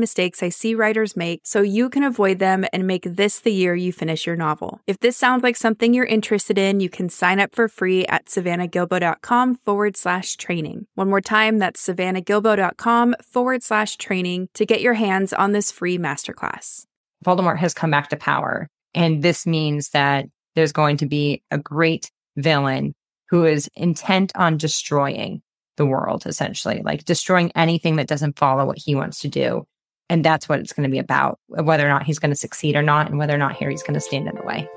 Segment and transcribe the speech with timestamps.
[0.00, 3.74] mistakes I see writers make so you can avoid them and make this the year
[3.74, 4.80] you finish your novel.
[4.86, 8.26] If this sounds like something you're interested in, you can sign up for free at
[8.26, 10.86] savannahgilbo.com forward slash training.
[10.94, 15.98] One more time, that's savannahgilbo.com forward slash training to get your hands on this free
[15.98, 16.86] masterclass.
[17.24, 18.68] Voldemort has come back to power.
[18.94, 22.94] And this means that there's going to be a great villain
[23.30, 25.42] who is intent on destroying
[25.76, 29.66] the world, essentially, like destroying anything that doesn't follow what he wants to do.
[30.12, 32.76] And that's what it's going to be about, whether or not he's going to succeed
[32.76, 34.68] or not, and whether or not Harry's going to stand in the way.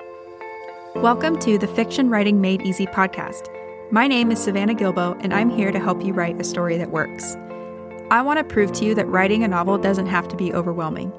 [0.96, 3.50] Welcome to the Fiction Writing Made Easy podcast.
[3.92, 6.92] My name is Savannah Gilbo, and I'm here to help you write a story that
[6.92, 7.36] works.
[8.12, 11.12] I want to prove to you that writing a novel doesn't have to be overwhelming.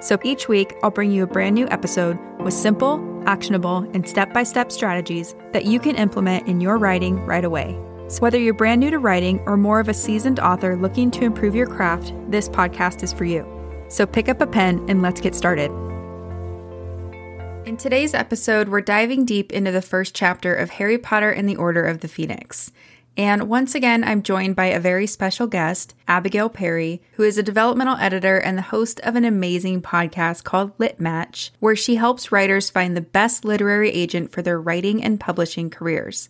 [0.00, 4.34] So each week, I'll bring you a brand new episode with simple, actionable, and step
[4.34, 7.78] by step strategies that you can implement in your writing right away.
[8.08, 11.24] So, whether you're brand new to writing or more of a seasoned author looking to
[11.24, 13.59] improve your craft, this podcast is for you.
[13.90, 15.70] So, pick up a pen and let's get started.
[17.66, 21.56] In today's episode, we're diving deep into the first chapter of Harry Potter and the
[21.56, 22.72] Order of the Phoenix.
[23.16, 27.42] And once again, I'm joined by a very special guest, Abigail Perry, who is a
[27.42, 32.32] developmental editor and the host of an amazing podcast called Lit Match, where she helps
[32.32, 36.28] writers find the best literary agent for their writing and publishing careers.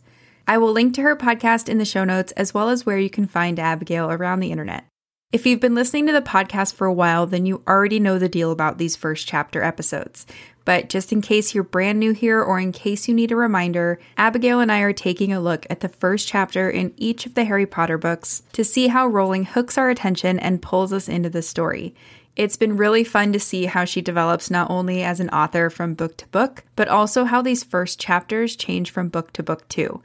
[0.48, 3.10] I will link to her podcast in the show notes as well as where you
[3.10, 4.89] can find Abigail around the internet.
[5.32, 8.28] If you've been listening to the podcast for a while, then you already know the
[8.28, 10.26] deal about these first chapter episodes.
[10.64, 14.00] But just in case you're brand new here or in case you need a reminder,
[14.16, 17.44] Abigail and I are taking a look at the first chapter in each of the
[17.44, 21.42] Harry Potter books to see how Rowling hooks our attention and pulls us into the
[21.42, 21.94] story.
[22.34, 25.94] It's been really fun to see how she develops not only as an author from
[25.94, 30.02] book to book, but also how these first chapters change from book to book too.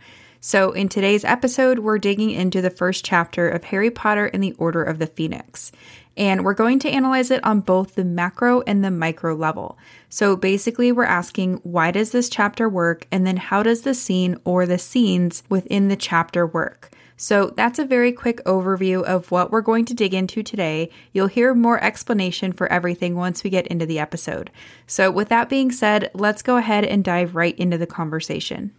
[0.48, 4.54] So, in today's episode, we're digging into the first chapter of Harry Potter and the
[4.60, 5.72] Order of the Phoenix.
[6.16, 9.76] And we're going to analyze it on both the macro and the micro level.
[10.08, 13.08] So, basically, we're asking why does this chapter work?
[13.12, 16.92] And then how does the scene or the scenes within the chapter work?
[17.18, 20.92] So, that's a very quick overview of what we're going to dig into today.
[21.12, 24.52] You'll hear more explanation for everything once we get into the episode.
[24.86, 28.74] So, with that being said, let's go ahead and dive right into the conversation.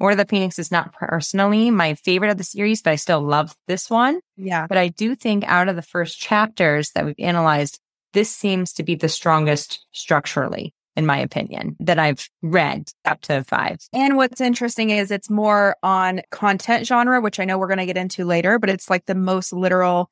[0.00, 3.20] Order of the Phoenix is not personally my favorite of the series, but I still
[3.20, 4.20] love this one.
[4.36, 4.66] Yeah.
[4.66, 7.80] But I do think out of the first chapters that we've analyzed,
[8.12, 13.44] this seems to be the strongest structurally, in my opinion, that I've read up to
[13.44, 13.78] five.
[13.92, 17.86] And what's interesting is it's more on content genre, which I know we're going to
[17.86, 20.10] get into later, but it's like the most literal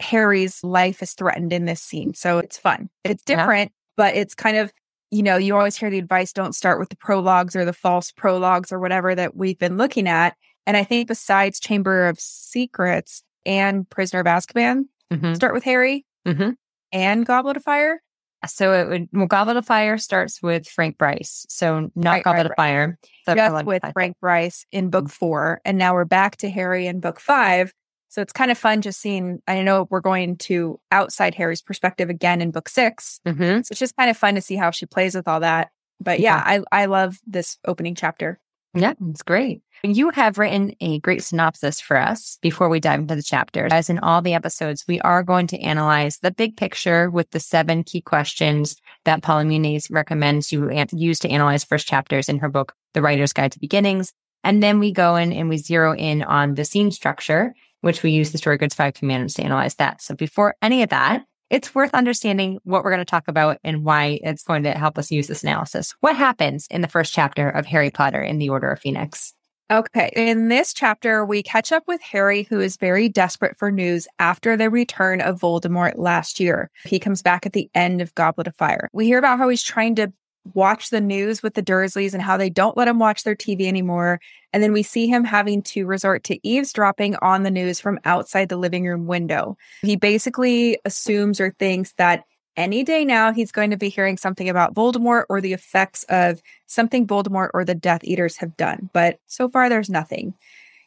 [0.00, 2.14] Harry's life is threatened in this scene.
[2.14, 2.90] So it's fun.
[3.04, 3.92] It's different, yeah.
[3.96, 4.72] but it's kind of
[5.10, 8.10] you know, you always hear the advice don't start with the prologues or the false
[8.12, 10.36] prologues or whatever that we've been looking at.
[10.66, 15.34] And I think besides Chamber of Secrets and Prisoner of Azkaban, mm-hmm.
[15.34, 16.50] start with Harry mm-hmm.
[16.92, 18.02] and Goblet of Fire.
[18.46, 21.46] So it would, well, Goblet of Fire starts with Frank Bryce.
[21.48, 22.98] So not right, Goblet right, of Fire.
[23.28, 25.60] Just with Frank Bryce in book four.
[25.64, 27.72] And now we're back to Harry in book five.
[28.08, 29.42] So it's kind of fun just seeing.
[29.46, 33.42] I know we're going to outside Harry's perspective again in book 6 mm-hmm.
[33.62, 35.70] So it's just kind of fun to see how she plays with all that.
[36.00, 38.38] But yeah, yeah, I, I love this opening chapter.
[38.74, 39.62] Yeah, it's great.
[39.82, 43.72] You have written a great synopsis for us before we dive into the chapters.
[43.72, 47.40] As in all the episodes, we are going to analyze the big picture with the
[47.40, 52.50] seven key questions that Paula Munier recommends you use to analyze first chapters in her
[52.50, 54.12] book, The Writer's Guide to Beginnings.
[54.44, 58.10] And then we go in and we zero in on the scene structure which we
[58.10, 60.02] use the StoryGrid's five commandments to analyze that.
[60.02, 63.84] So before any of that, it's worth understanding what we're going to talk about and
[63.84, 65.94] why it's going to help us use this analysis.
[66.00, 69.32] What happens in the first chapter of Harry Potter in the Order of Phoenix?
[69.68, 70.12] Okay.
[70.14, 74.56] In this chapter, we catch up with Harry, who is very desperate for news after
[74.56, 76.70] the return of Voldemort last year.
[76.84, 78.88] He comes back at the end of Goblet of Fire.
[78.92, 80.12] We hear about how he's trying to
[80.54, 83.66] watch the news with the Dursleys and how they don't let him watch their TV
[83.66, 84.20] anymore.
[84.52, 88.48] And then we see him having to resort to eavesdropping on the news from outside
[88.48, 89.56] the living room window.
[89.82, 92.24] He basically assumes or thinks that
[92.56, 96.40] any day now he's going to be hearing something about Voldemort or the effects of
[96.66, 98.88] something Voldemort or the Death Eaters have done.
[98.92, 100.34] But so far, there's nothing.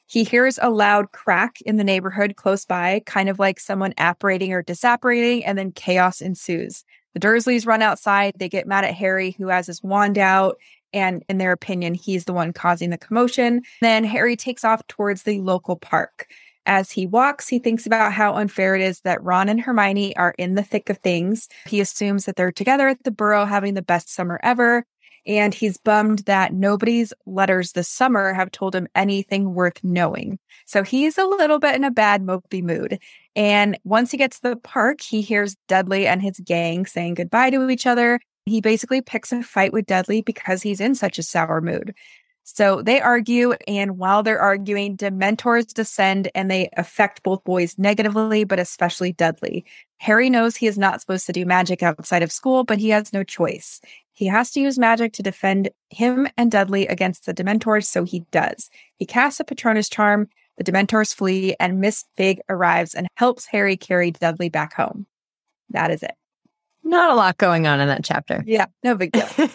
[0.07, 4.51] He hears a loud crack in the neighborhood close by, kind of like someone apparating
[4.51, 6.83] or disapparating, and then chaos ensues.
[7.19, 8.33] The Dursleys run outside.
[8.37, 10.57] They get mad at Harry, who has his wand out.
[10.93, 13.63] And in their opinion, he's the one causing the commotion.
[13.81, 16.27] Then Harry takes off towards the local park.
[16.65, 20.35] As he walks, he thinks about how unfair it is that Ron and Hermione are
[20.37, 21.49] in the thick of things.
[21.65, 24.85] He assumes that they're together at the Burrow having the best summer ever.
[25.25, 30.39] And he's bummed that nobody's letters this summer have told him anything worth knowing.
[30.65, 32.99] So he's a little bit in a bad mopey mood.
[33.35, 37.49] And once he gets to the park, he hears Dudley and his gang saying goodbye
[37.51, 38.19] to each other.
[38.45, 41.93] He basically picks a fight with Dudley because he's in such a sour mood.
[42.43, 48.43] So they argue, and while they're arguing, Dementors descend and they affect both boys negatively,
[48.43, 49.65] but especially Dudley.
[49.97, 53.13] Harry knows he is not supposed to do magic outside of school, but he has
[53.13, 53.81] no choice.
[54.19, 58.25] He has to use magic to defend him and Dudley against the Dementors, so he
[58.31, 58.69] does.
[58.97, 60.27] He casts a Patronus charm,
[60.57, 65.07] the Dementors flee, and Miss Figg arrives and helps Harry carry Dudley back home.
[65.69, 66.15] That is it.
[66.83, 68.43] Not a lot going on in that chapter.
[68.45, 69.25] Yeah, no big deal.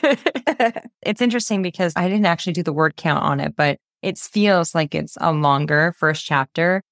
[1.03, 4.75] it's interesting because I didn't actually do the word count on it, but it feels
[4.75, 6.83] like it's a longer first chapter.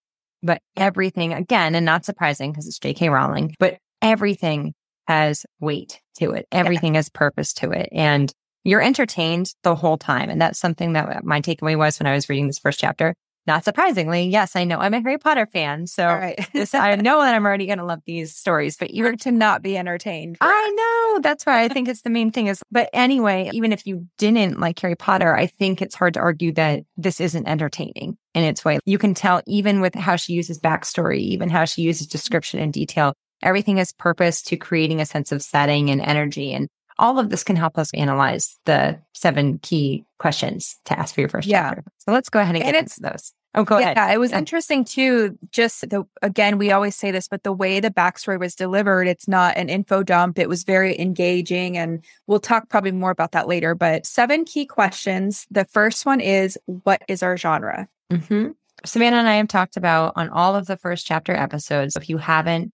[0.43, 3.09] But everything, again, and not surprising because it's J.K.
[3.09, 4.75] Rowling, but everything
[5.13, 6.47] has weight to it.
[6.51, 6.99] Everything yeah.
[6.99, 7.89] has purpose to it.
[7.93, 8.33] And
[8.65, 10.31] you're entertained the whole time.
[10.31, 13.15] And that's something that my takeaway was when I was reading this first chapter.
[13.45, 15.89] Not surprisingly, yes, I know I'm a Harry Potter fan.
[15.89, 16.49] So right.
[16.53, 19.63] this, I know that I'm already going to love these stories, but you're to not
[19.63, 20.37] be entertained.
[20.41, 20.71] I
[21.15, 21.21] know.
[21.23, 24.61] That's why I think it's the main thing is, but anyway, even if you didn't
[24.61, 28.65] like Harry Potter, I think it's hard to argue that this isn't entertaining in its
[28.65, 28.79] way.
[28.87, 32.73] You can tell even with how she uses backstory, even how she uses description and
[32.73, 36.53] detail, everything is purpose to creating a sense of setting and energy.
[36.53, 36.69] And
[36.99, 41.29] all of this can help us analyze the seven key questions to ask for your
[41.29, 41.71] first yeah.
[41.71, 41.85] chapter.
[41.99, 43.33] So let's go ahead and, and get into those.
[43.55, 43.97] Oh, go yeah, ahead.
[43.99, 44.39] Yeah, it was yeah.
[44.39, 45.39] interesting too.
[45.51, 49.29] Just the again, we always say this, but the way the backstory was delivered, it's
[49.29, 50.39] not an info dump.
[50.39, 53.75] It was very engaging, and we'll talk probably more about that later.
[53.75, 55.47] But seven key questions.
[55.51, 58.53] The first one is, "What is our genre?" Mm-hmm.
[58.87, 61.95] Savannah and I have talked about on all of the first chapter episodes.
[61.95, 62.73] If you haven't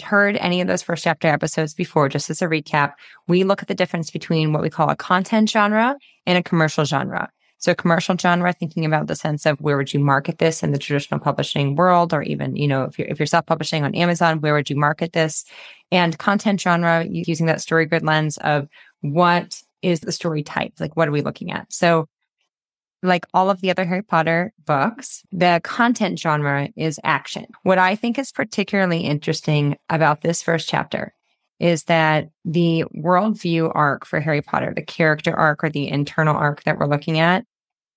[0.00, 2.94] heard any of those first chapter episodes before, just as a recap,
[3.26, 5.96] we look at the difference between what we call a content genre
[6.26, 7.30] and a commercial genre.
[7.60, 10.78] So commercial genre, thinking about the sense of where would you market this in the
[10.78, 14.54] traditional publishing world, or even, you know, if you're, if you're self-publishing on Amazon, where
[14.54, 15.44] would you market this?
[15.90, 18.68] And content genre, using that story grid lens of
[19.00, 20.74] what is the story type?
[20.78, 21.72] Like, what are we looking at?
[21.72, 22.08] So
[23.02, 27.46] like all of the other Harry Potter books, the content genre is action.
[27.62, 31.14] What I think is particularly interesting about this first chapter
[31.60, 36.62] is that the worldview arc for Harry Potter, the character arc or the internal arc
[36.64, 37.44] that we're looking at,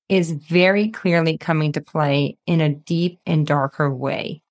[0.09, 4.41] is very clearly coming to play in a deep and darker way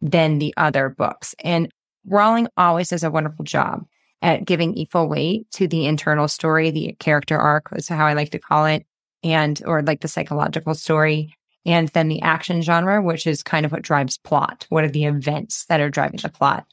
[0.00, 1.34] than the other books.
[1.42, 1.72] And
[2.06, 3.86] Rowling always does a wonderful job
[4.22, 8.30] at giving equal weight to the internal story, the character arc is how I like
[8.30, 8.86] to call it,
[9.26, 11.34] and or like the psychological story.
[11.64, 14.66] And then the action genre, which is kind of what drives plot.
[14.68, 16.64] What are the events that are driving the plot?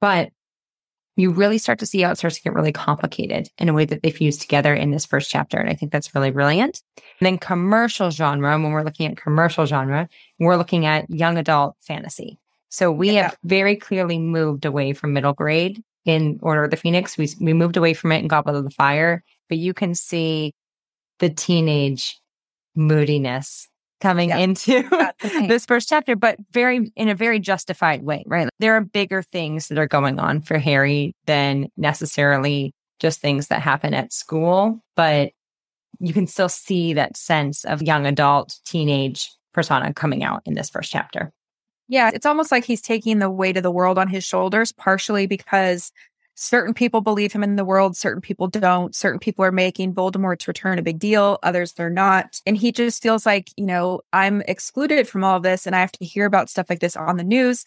[0.00, 0.30] But
[1.16, 3.84] you really start to see how it starts to get really complicated in a way
[3.84, 5.58] that they fuse together in this first chapter.
[5.58, 6.82] And I think that's really brilliant.
[6.96, 10.08] And then commercial genre, when we're looking at commercial genre,
[10.38, 12.38] we're looking at young adult fantasy.
[12.68, 13.22] So we yeah.
[13.22, 17.18] have very clearly moved away from middle grade in Order of the Phoenix.
[17.18, 20.54] We, we moved away from it in Goblet of the Fire, but you can see
[21.20, 22.18] the teenage
[22.74, 23.68] moodiness
[24.00, 24.82] coming into
[25.46, 28.48] this first chapter, but very in a very justified way, right?
[28.58, 33.62] There are bigger things that are going on for Harry than necessarily just things that
[33.62, 35.32] happen at school, but
[36.00, 40.70] you can still see that sense of young adult teenage persona coming out in this
[40.70, 41.32] first chapter.
[41.88, 45.26] Yeah, it's almost like he's taking the weight of the world on his shoulders, partially
[45.26, 45.90] because
[46.40, 48.94] certain people believe him in the world, certain people don't.
[48.94, 52.40] Certain people are making Voldemort's return a big deal, others they're not.
[52.46, 55.80] And he just feels like, you know, I'm excluded from all of this and I
[55.80, 57.66] have to hear about stuff like this on the news.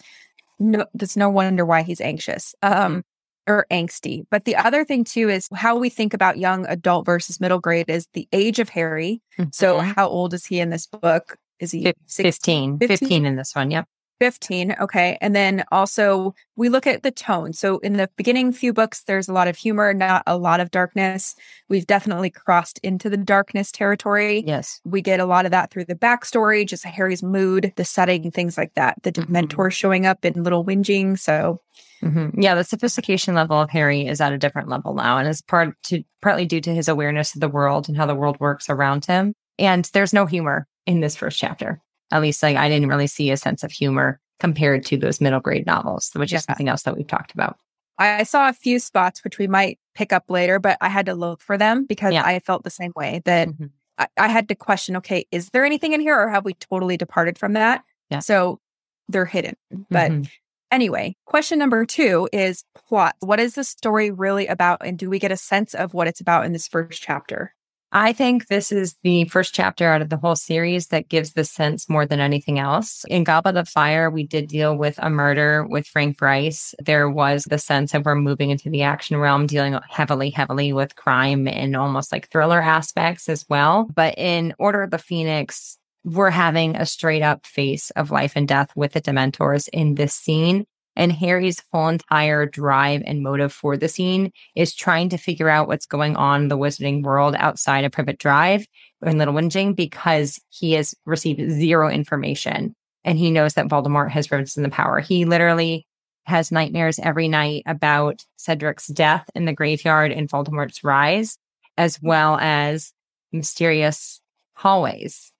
[0.57, 2.55] No, there's no wonder why he's anxious.
[2.63, 3.03] Um,
[3.45, 4.25] or angsty.
[4.31, 7.89] But the other thing too is how we think about young adult versus middle grade
[7.89, 9.21] is the age of Harry.
[9.37, 9.49] Mm-hmm.
[9.51, 11.37] So how old is he in this book?
[11.59, 12.79] Is he 15, 15?
[12.79, 13.69] 15 in this one.
[13.69, 13.85] Yep.
[14.23, 14.77] 15.
[14.79, 15.17] Okay.
[15.19, 17.51] And then also we look at the tone.
[17.51, 20.71] So in the beginning few books, there's a lot of humor, not a lot of
[20.71, 21.35] darkness.
[21.67, 24.41] We've definitely crossed into the darkness territory.
[24.47, 24.79] Yes.
[24.85, 28.57] We get a lot of that through the backstory, just Harry's mood, the setting, things
[28.57, 28.95] like that.
[29.03, 29.35] The mm-hmm.
[29.35, 31.19] Dementor showing up in little whinging.
[31.19, 31.59] So
[32.01, 32.39] mm-hmm.
[32.39, 35.17] yeah, the sophistication level of Harry is at a different level now.
[35.17, 38.15] And it's part to partly due to his awareness of the world and how the
[38.15, 39.33] world works around him.
[39.59, 41.81] And there's no humor in this first chapter
[42.13, 45.39] At least like I didn't really see a sense of humor compared to those middle
[45.39, 46.37] grade novels, which Yeah.
[46.37, 47.57] is something else that we've talked about.
[47.97, 51.15] I saw a few spots which we might pick up later, but I had to
[51.15, 52.23] look for them because Yeah.
[52.23, 53.71] I felt the same way that Mhm.
[53.97, 56.97] I, I had to question, okay, is there anything in here or have we totally
[56.97, 57.83] departed from that?
[58.09, 58.19] Yeah.
[58.19, 58.59] So
[59.07, 59.55] they're hidden.
[59.89, 60.29] But Mhm.
[60.71, 63.15] anyway, question number two is plot.
[63.21, 64.85] What is the story really about?
[64.85, 67.55] And do we get a sense of what it's about in this first chapter?
[67.95, 71.45] I think this is the first chapter out of the whole series that gives the
[71.45, 73.05] sense more than anything else.
[73.07, 76.73] In Goblet of Fire, we did deal with a murder with Frank Bryce.
[76.83, 80.95] There was the sense of we're moving into the action realm, dealing heavily, heavily with
[80.95, 83.87] crime and almost like thriller aspects as well.
[83.93, 88.47] But in Order of the Phoenix, we're having a straight up face of life and
[88.47, 90.65] death with the Dementors in this scene.
[90.95, 95.67] And Harry's whole entire drive and motive for the scene is trying to figure out
[95.67, 98.67] what's going on in the wizarding world outside of Privet Drive
[99.03, 104.31] in Little Whinging because he has received zero information and he knows that Voldemort has
[104.31, 104.99] risen the power.
[104.99, 105.85] He literally
[106.25, 111.37] has nightmares every night about Cedric's death in the graveyard and Voldemort's rise,
[111.77, 112.93] as well as
[113.33, 114.21] mysterious
[114.53, 115.32] hallways.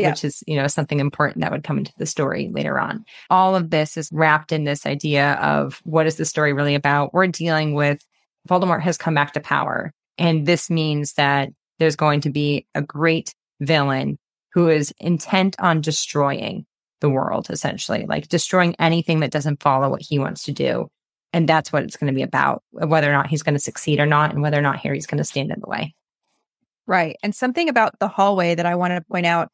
[0.00, 0.10] Yeah.
[0.10, 3.56] Which is, you know, something important that would come into the story later on all
[3.56, 7.14] of this is wrapped in this idea of what is the story really about?
[7.14, 8.04] We're dealing with
[8.48, 9.92] Voldemort has come back to power.
[10.18, 14.18] And this means that there's going to be a great villain
[14.52, 16.66] who is intent on destroying
[17.00, 20.88] the world, essentially, like destroying anything that doesn't follow what he wants to do.
[21.32, 24.00] And that's what it's going to be about, whether or not he's going to succeed
[24.00, 25.94] or not, and whether or not Harry's going to stand in the way.
[26.86, 27.16] Right.
[27.22, 29.50] And something about the hallway that I want to point out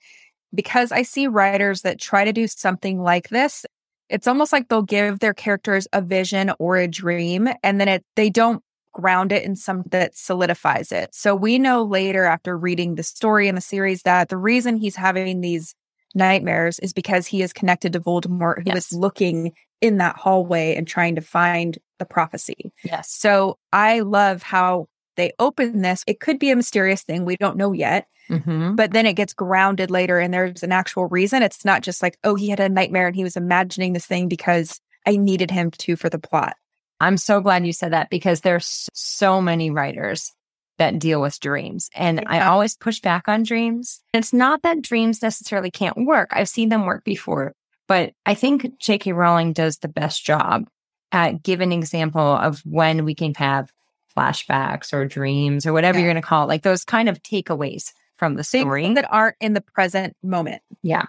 [0.55, 3.65] because I see writers that try to do something like this,
[4.09, 8.05] it's almost like they'll give their characters a vision or a dream and then it
[8.15, 8.62] they don't
[8.93, 11.15] ground it in something that solidifies it.
[11.15, 14.97] So we know later after reading the story in the series that the reason he's
[14.97, 15.75] having these
[16.15, 18.93] nightmares is because he is connected to Voldemort who is Yes.
[18.93, 22.73] looking in that hallway and trying to find the prophecy.
[22.85, 23.11] Yes.
[23.12, 26.04] So I love how they open this.
[26.06, 27.25] It could be a mysterious thing.
[27.25, 31.06] We don't know yet, hmm but then it gets grounded later and there's an actual
[31.06, 31.42] reason.
[31.42, 34.28] It's not just like, oh, he had a nightmare and he was imagining this thing
[34.28, 36.56] because I needed him to for the plot.
[37.00, 40.32] I'm so glad you said that because there's so many writers
[40.78, 41.88] that deal with dreams.
[41.94, 44.02] And I always push back on dreams.
[44.12, 46.28] It's not that dreams necessarily can't work.
[46.32, 47.54] I've seen them work before,
[47.88, 49.12] but I think J.K.
[49.12, 50.68] Rowling does the best job
[51.12, 53.70] at giving an example of when we can have
[54.16, 56.04] flashbacks or dreams or whatever Yeah.
[56.04, 58.94] you're going to call it, like those kind of takeaways from the Things story.
[58.94, 60.62] that aren't in the present moment.
[60.82, 61.04] yeah.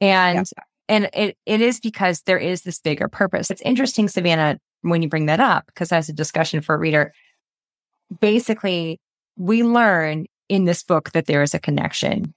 [0.00, 0.64] And Yeah.
[0.88, 3.50] and it, it is because there is this bigger purpose.
[3.50, 7.12] It's interesting, Savannah, when you bring that up, because as a discussion for a reader,
[8.20, 9.00] basically,
[9.36, 12.34] we learn in this book that there is a connection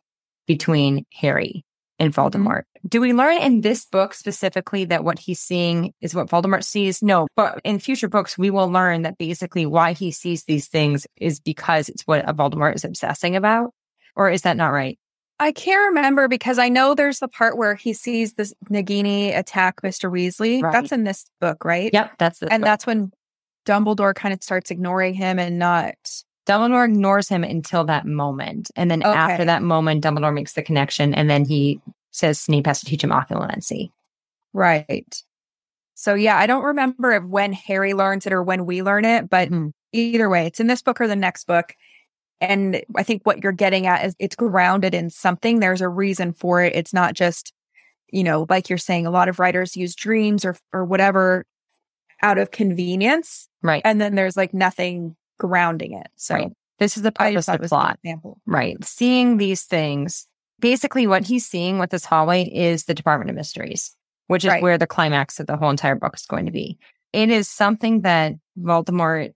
[0.48, 1.66] between Harry
[2.00, 2.64] and Voldemort.
[2.88, 7.02] Do we learn in this book specifically that what he's seeing is what Voldemort sees?
[7.02, 11.08] No, but in future books, we will learn that basically why he sees these things
[11.18, 13.72] is because it's what Voldemort is obsessing about.
[14.16, 15.00] Or is that not right?
[15.40, 19.82] I can't remember because I know there's the part where he sees this Nagini attack
[19.82, 20.12] Mr.
[20.12, 20.62] Weasley.
[20.62, 20.72] Right.
[20.72, 21.90] That's in this book, right?
[21.94, 22.68] Yep, that's the And book.
[22.68, 23.12] that's when
[23.66, 25.96] Dumbledore kind of starts ignoring him and not
[26.46, 28.70] Dumbledore ignores him until that moment.
[28.76, 29.18] And then Okay.
[29.18, 31.80] after that moment, Dumbledore makes the connection and then he
[32.14, 33.90] says Snape has to teach him occlumency.
[34.54, 35.22] Right.
[35.96, 39.30] So yeah, I don't remember if when Harry learns it or when we learn it,
[39.30, 39.72] but Mhm.
[39.92, 41.74] either way, it's in this book or the next book.
[42.42, 45.60] And I think what you're getting at is it's grounded in something.
[45.60, 46.76] There's a reason for it.
[46.76, 47.54] It's not just,
[48.12, 51.46] you know, like you're saying, a lot of writers use dreams or or whatever
[52.22, 53.48] out of convenience.
[53.62, 53.82] Right.
[53.86, 56.08] And then there's like nothing grounding it.
[56.16, 56.52] So Right.
[56.80, 58.00] This is the purpose of plot.
[58.04, 58.42] example.
[58.46, 58.84] Right.
[58.84, 60.28] Seeing these things.
[60.60, 63.96] Basically, what he's seeing with this hallway is the Department of Mysteries,
[64.28, 64.62] which is Right.
[64.64, 66.78] where the climax of the whole entire book is going to be.
[67.12, 69.32] It is something that Voldemort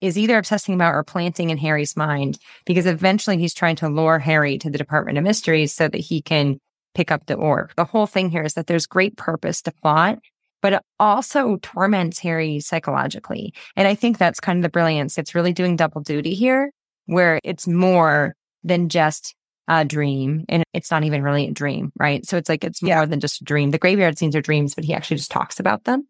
[0.00, 4.18] is either obsessing about or planting in Harry's mind because eventually he's trying to lure
[4.18, 6.58] Harry to the Department of Mysteries so that he can
[6.94, 7.72] pick up the orb.
[7.76, 10.18] The whole thing here is that there's great purpose to plot,
[10.60, 13.54] but it also torments Harry psychologically.
[13.76, 15.16] And I think that's kind of the brilliance.
[15.18, 16.70] It's really doing double duty here,
[17.06, 19.34] where it's more than just
[19.68, 20.44] a dream.
[20.48, 22.24] And it's not even really a dream, right?
[22.26, 22.96] So it's like it's Yeah.
[22.96, 23.70] more than just a dream.
[23.70, 26.06] The graveyard scenes are dreams, but he actually just talks about them.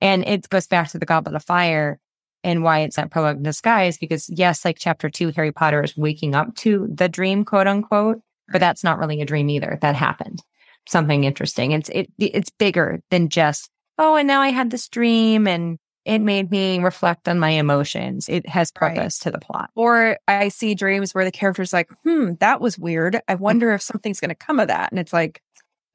[0.00, 1.98] And it goes back to the Goblet of Fire
[2.44, 3.98] and why it's that prologue in disguise.
[3.98, 8.20] Because yes, like chapter two, Harry Potter is waking up to the dream, quote unquote,
[8.50, 9.78] but that's not really a dream either.
[9.82, 10.42] That happened.
[10.86, 11.72] Something interesting.
[11.72, 13.68] It's it it's bigger than just,
[13.98, 18.28] oh, and now I had this dream and it made me reflect on my emotions.
[18.28, 18.96] It has Right.
[18.96, 19.70] purpose to the plot.
[19.74, 23.20] Or I see dreams where the character's like, hmm, that was weird.
[23.28, 24.90] I wonder if something's going to come of that.
[24.90, 25.42] And it's like,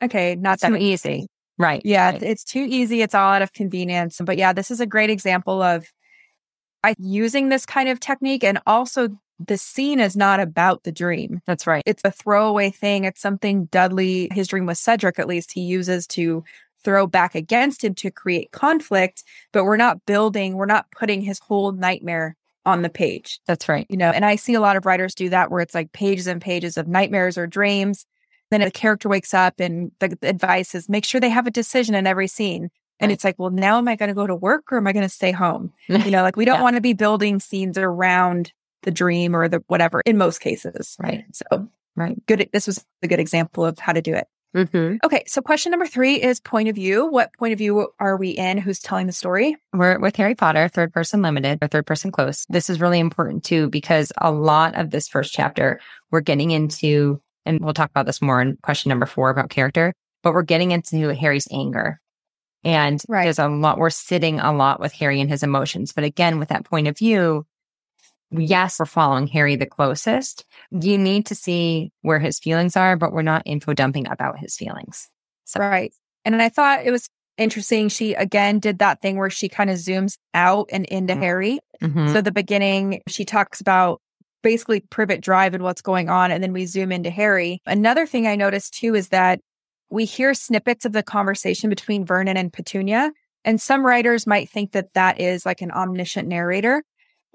[0.03, 1.27] okay, not too that easy.
[1.57, 1.81] Right.
[1.83, 2.15] Yeah, right.
[2.15, 3.01] It's, it's too easy.
[3.01, 4.21] It's all out of convenience.
[4.23, 5.91] But yeah, this is a great example of
[6.83, 11.41] I using this kind of technique and also the scene is not about the dream.
[11.47, 11.83] That's right.
[11.85, 13.05] It's a throwaway thing.
[13.05, 16.43] It's something Dudley, his dream with Cedric, at least, he uses to
[16.83, 19.23] throw back against him to create conflict.
[19.51, 22.35] But we're not building, we're not putting his whole nightmare
[22.65, 23.39] on the page.
[23.47, 23.85] That's right.
[23.89, 26.27] You know, and I see a lot of writers do that where it's like pages
[26.27, 28.05] and pages of nightmares or dreams.
[28.51, 31.95] Then a character wakes up and the advice is make sure they have a decision
[31.95, 32.69] in every scene.
[32.99, 33.13] And Right.
[33.13, 35.03] it's like, well, now am I going to go to work or am I going
[35.03, 35.73] to stay home?
[35.89, 36.61] You know, like we don't Yeah.
[36.63, 40.95] want to be building scenes around the dream or the whatever in most cases.
[40.99, 41.25] right.
[41.33, 42.15] So, Right.
[42.27, 42.49] good.
[42.53, 44.27] This was a good example of how to do it.
[44.55, 44.97] Mm-hmm.
[45.03, 45.23] Okay.
[45.27, 47.07] So, question number three is point of view.
[47.07, 48.57] What point of view are we in?
[48.59, 49.57] Who's telling the story?
[49.73, 52.45] We're with Harry Potter, third person limited or third person close.
[52.49, 55.79] This is really important too, because a lot of this first chapter,
[56.11, 59.93] we're getting into, and we'll talk about this more in question number four about character,
[60.21, 61.99] but we're getting into Harry's anger.
[62.63, 63.23] And Right.
[63.25, 65.91] there's a lot, we're sitting a lot with Harry and his emotions.
[65.93, 67.45] But again, with that point of view,
[68.35, 70.45] yes, we're following Harry the closest.
[70.71, 74.55] You need to see where his feelings are, but we're not info dumping about his
[74.55, 75.09] feelings.
[75.45, 75.93] So, Right.
[76.25, 77.89] And I thought it was interesting.
[77.89, 81.19] She again did that thing where she kind of zooms out and into Mhm.
[81.19, 81.59] Harry.
[81.81, 82.13] mhm.
[82.13, 83.99] So the beginning, she talks about
[84.41, 87.61] basically Privet Drive and what's going on, and then we zoom into Harry.
[87.65, 89.39] Another thing I noticed too is that
[89.89, 93.11] we hear snippets of the conversation between Vernon and Petunia,
[93.45, 96.83] and some writers might think that that is like an omniscient narrator.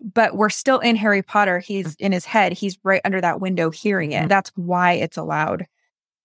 [0.00, 1.59] But we're still in Harry Potter.
[1.59, 2.52] He's in his head.
[2.52, 4.25] He's right under that window hearing it.
[4.25, 4.28] Mhm.
[4.28, 5.67] That's why it's allowed.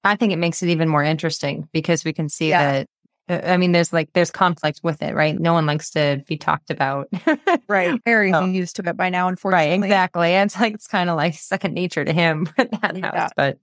[0.04, 2.72] I think it makes it even more interesting because we can see Yeah.
[2.72, 2.88] that.
[3.30, 5.40] uh, I mean, there's like there's conflict with it, right?
[5.40, 7.08] No one likes to be talked about,
[7.70, 7.98] Right.
[8.06, 8.46] Harry's Oh.
[8.46, 9.30] used to it by now, right?
[9.32, 9.88] unfortunately.
[9.88, 10.34] Exactly.
[10.34, 13.16] And it's like it's kind of like second nature to him at that Yeah.
[13.18, 13.32] house.
[13.38, 13.60] But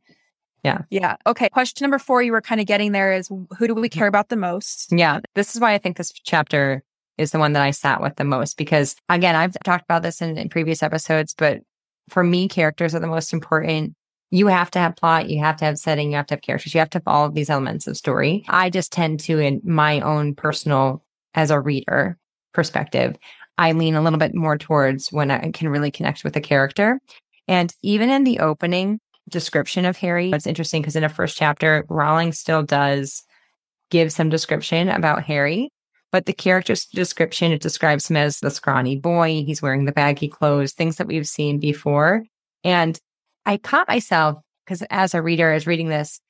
[0.65, 0.79] yeah.
[0.91, 1.17] Yeah.
[1.27, 1.51] Okay.
[1.51, 4.29] Question number four, you were kind of getting there is who do we care about
[4.31, 4.91] the most?
[4.93, 6.83] yeah, this is why I think this chapter
[7.19, 10.21] is the one that I sat with the most because again, I've talked about this
[10.21, 11.61] in, in previous episodes, but
[12.09, 13.95] for me, characters are the most important.
[14.31, 16.75] You have to have plot, you have to have setting, you have to have characters,
[16.75, 18.45] you have to have all of these elements of story.
[18.49, 22.17] I just tend to, in my own personal, as a reader
[22.53, 23.17] perspective,
[23.59, 27.01] I lean a little bit more towards when I can really connect with a character.
[27.47, 31.85] And even in the opening description of Harry, it's interesting because in the first chapter,
[31.89, 33.23] Rowling still does
[33.91, 35.71] give some description about Harry.
[36.13, 39.45] But the character's description, it describes him as the scrawny boy.
[39.45, 42.25] He's wearing the baggy clothes, things that we've seen before.
[42.65, 42.99] And
[43.47, 46.21] I caught myself because as a reader, as reading this,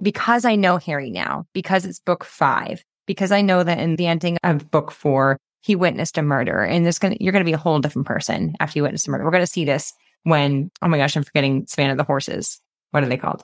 [0.00, 4.06] because I know Harry now, because it's book five, because I know that in the
[4.06, 7.58] ending of book four, he witnessed a murder and this gonna you're gonna be a
[7.58, 9.24] whole different person after you witness a murder.
[9.24, 12.60] We're gonna see this when oh my gosh, I'm forgetting Savannah of the horses.
[12.92, 13.42] What are they called?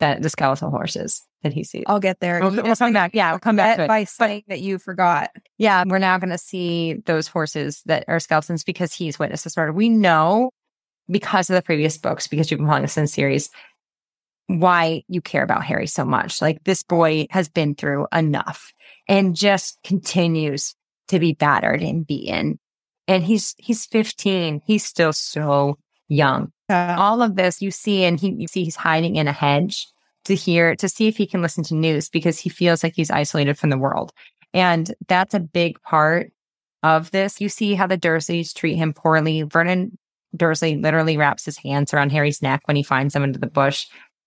[0.00, 1.84] That the skeletal horses that he sees.
[1.86, 2.40] I'll get there.
[2.40, 3.14] We'll, we'll come back.
[3.14, 3.88] Yeah, we'll come back to it.
[3.88, 5.30] by saying that you forgot.
[5.58, 9.56] Yeah, we're now going to see those horses that are skeletons because he's witnessed this
[9.56, 9.72] murder.
[9.72, 10.50] We know
[11.10, 13.50] because of the previous books, because you've been following this in the series,
[14.46, 16.42] why you care about Harry so much.
[16.42, 18.72] Like this boy has been through enough
[19.08, 20.74] and just continues
[21.08, 22.58] to be battered and beaten.
[23.06, 24.62] And he's he's 15.
[24.66, 29.16] He's still so young All of this you see and he you see he's hiding
[29.16, 29.86] in a hedge
[30.24, 33.10] to hear to see if he can listen to news because he feels like he's
[33.10, 34.12] isolated from the world.
[34.52, 36.32] And that's a big part
[36.82, 37.40] of this.
[37.40, 39.42] You see how the dursleys treat him poorly.
[39.42, 39.96] Vernon
[40.36, 43.86] dursley literally wraps his hands around harry's neck when he finds him into the bush.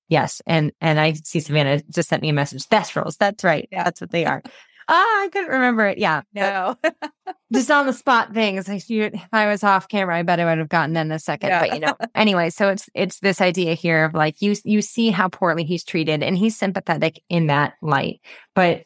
[0.09, 0.41] Yes.
[0.45, 2.67] And and i see savannah just sent me a message.
[2.67, 3.67] Thestrals that's right.
[3.71, 4.43] That's what they are
[4.87, 6.75] ah i couldn't remember it yeah no.
[7.53, 8.67] just on the spot things.
[8.67, 11.19] Like you, if I was off camera, I bet I would have gotten in a
[11.19, 11.49] second.
[11.49, 11.59] Yeah.
[11.59, 15.11] But you know, anyway, so it's it's this idea here of like you you see
[15.11, 18.21] how poorly he's treated, and he's sympathetic in that light.
[18.55, 18.83] But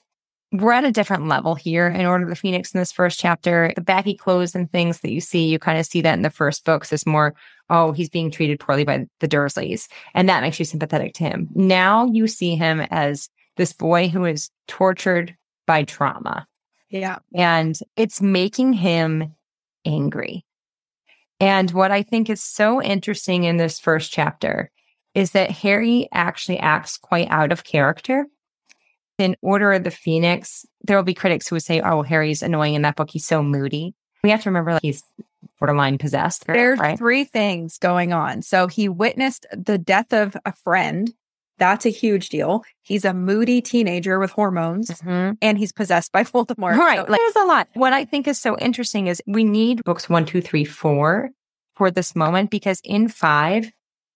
[0.53, 3.73] we're at a different level here in Order of the Phoenix in this first chapter.
[3.75, 6.29] The baggy clothes and things that you see, you kind of see that in the
[6.29, 7.35] first books is more,
[7.69, 9.89] oh, he's being treated poorly by the Dursleys.
[10.13, 11.49] And that makes you sympathetic to him.
[11.53, 15.35] Now you see him as this boy who is tortured
[15.67, 16.47] by trauma
[16.89, 17.19] yeah.
[17.35, 19.35] and it's making him
[19.85, 20.45] angry.
[21.39, 24.71] And what I think is so interesting in this first chapter
[25.13, 28.25] is that Harry actually acts quite out of character.
[29.17, 32.75] In Order of the Phoenix, there will be critics who would say, oh, Harry's annoying
[32.75, 33.09] in that book.
[33.09, 33.95] He's so moody.
[34.23, 35.03] We have to remember like, he's
[35.59, 36.45] borderline possessed.
[36.45, 36.97] There's right?
[36.97, 38.43] three things going on.
[38.43, 41.11] So he witnessed the death of a friend.
[41.59, 42.63] That's a huge deal.
[42.83, 45.37] He's a moody teenager with hormones Mhm.
[45.41, 46.77] and he's possessed by Voldemort.
[46.77, 46.99] Right.
[46.99, 47.67] So, Like, there's a lot.
[47.73, 51.29] What I think is so interesting is we need books one, two, three, four
[51.75, 53.71] for this moment because in five,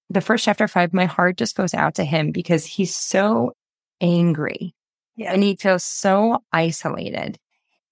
[0.10, 3.54] the first chapter five, my heart just goes out to him because he's so
[4.02, 4.74] angry
[5.16, 5.34] Yeah.
[5.34, 7.38] and he feels so isolated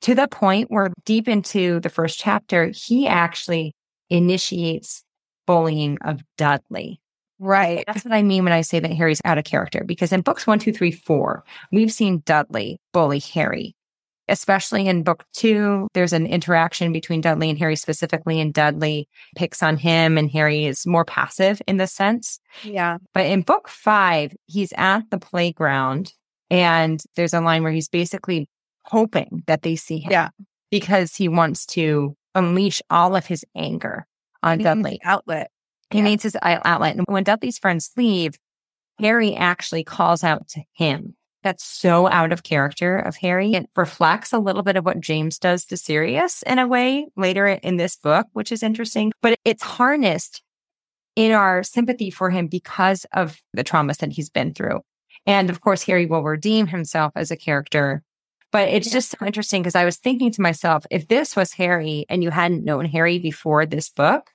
[0.01, 3.73] to the point where deep into the first chapter, he actually
[4.09, 5.03] initiates
[5.47, 6.99] bullying of Dudley.
[7.39, 7.84] Right.
[7.88, 10.45] That's what I mean when I say that Harry's out of character, because in books
[10.45, 13.75] one, two, three, four, we've seen Dudley bully Harry.
[14.28, 19.63] Especially in book two, there's an interaction between Dudley and Harry specifically, and Dudley picks
[19.63, 22.39] on him, and Harry is more passive in this sense.
[22.63, 22.97] Yeah.
[23.13, 26.13] But in book five, he's at the playground,
[26.52, 28.47] and there's a line where he's basically
[28.86, 30.30] hoping that they see him Yeah.
[30.69, 34.06] because he wants to unleash all of his anger
[34.43, 34.99] on Dudley.
[35.04, 35.49] Outlet.
[35.91, 36.04] He Yeah.
[36.06, 36.95] needs his outlet.
[36.95, 38.38] And when Dudley's friends leave,
[38.99, 41.15] Harry actually calls out to him.
[41.41, 43.54] That's so out of character of Harry.
[43.54, 47.47] It reflects a little bit of what James does to Sirius in a way later
[47.47, 49.13] in this book, which is interesting.
[49.21, 50.41] But it's harnessed
[51.15, 54.82] in our sympathy for him because of the traumas that he's been through.
[55.25, 58.04] And of course, Harry will redeem himself as a character.
[58.52, 62.06] But it's just so interesting because I was thinking to myself, if this was Harry
[62.10, 64.32] and you hadn't known Harry before this book,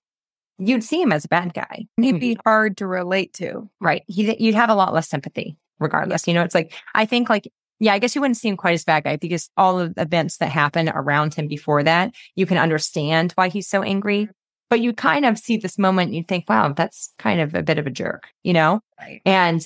[0.58, 1.86] you'd see him as a bad guy.
[1.96, 2.18] He'd mm-hmm.
[2.18, 3.68] be hard to relate to.
[3.80, 4.02] Right.
[4.06, 6.26] He, you'd have a lot less sympathy regardless.
[6.26, 8.74] You know, it's like, I think like, yeah, I guess you wouldn't see him quite
[8.74, 12.46] as bad guy because all of the events that happen around him before that, you
[12.46, 14.28] can understand why he's so angry.
[14.70, 17.62] But you kind of see this moment and you think, wow, that's kind of a
[17.62, 18.80] bit of a jerk, you know?
[18.98, 19.20] Right.
[19.24, 19.64] And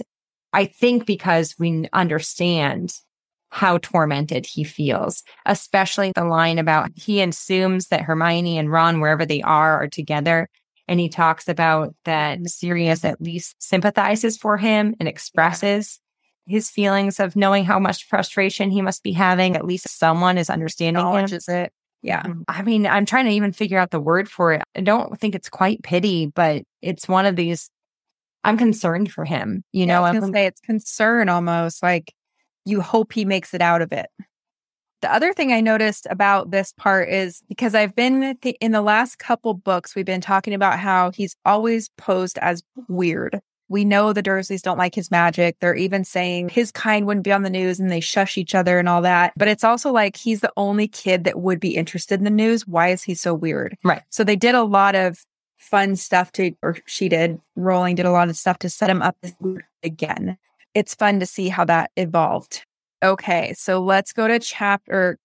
[0.52, 2.94] I think because we understand
[3.50, 9.24] how tormented he feels, especially the line about he assumes that Hermione and Ron, wherever
[9.24, 10.48] they are, are together.
[10.88, 16.00] And he talks about that Sirius at least sympathizes for him and expresses
[16.46, 19.54] his feelings of knowing how much frustration he must be having.
[19.54, 21.26] At least someone is understanding him.
[21.48, 21.72] It.
[22.02, 22.22] Yeah.
[22.22, 22.42] Mm-hmm.
[22.48, 24.62] I mean, I'm trying to even figure out the word for it.
[24.74, 27.70] I don't think it's quite pity, but it's one of these.
[28.44, 29.62] I'm concerned for him.
[29.72, 32.14] You Yeah, know, I was I'm gonna say it's concern almost like
[32.64, 34.06] you hope he makes it out of it.
[35.00, 39.18] The other thing I noticed about this part is because I've been in the last
[39.18, 43.40] couple books, we've been talking about how he's always posed as weird.
[43.68, 45.56] We know the Dursleys don't like his magic.
[45.60, 48.78] They're even saying his kind wouldn't be on the news and they shush each other
[48.78, 49.34] and all that.
[49.36, 52.66] But it's also like he's the only kid that would be interested in the news.
[52.66, 53.76] Why is he so weird?
[53.84, 54.02] Right.
[54.08, 55.22] So they did a lot of
[55.58, 59.02] fun stuff to, or she did, Rowling did a lot of stuff to set him
[59.02, 59.16] up
[59.82, 60.38] again.
[60.74, 62.64] It's fun to see how that evolved.
[63.02, 65.18] Okay, so let's go to chapter.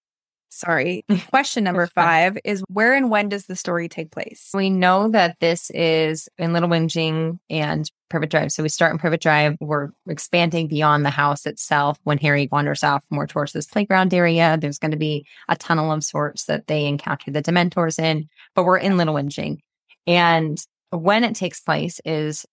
[0.50, 4.52] Sorry, question number five is where and when does the story take place?
[4.54, 8.52] We know that this is in Little Whinging and Privet Drive.
[8.52, 9.58] So we start in Privet Drive.
[9.60, 11.98] We're expanding beyond the house itself.
[12.04, 15.92] When Harry wanders off more towards this playground area, there's going to be a tunnel
[15.92, 18.30] of sorts that they encounter the Dementors in.
[18.54, 19.58] But we're in Little Whinging.
[20.06, 22.46] And when it takes place is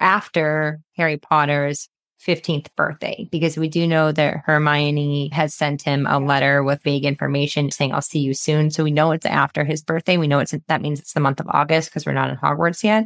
[0.00, 1.88] after Harry Potter's
[2.22, 7.04] 15th birthday, because we do know that Hermione has sent him a letter with vague
[7.04, 8.70] information saying, I'll see you soon.
[8.70, 10.16] So we know it's after his birthday.
[10.16, 12.82] We know it's, that means it's the month of August because we're not in Hogwarts
[12.82, 13.04] yet.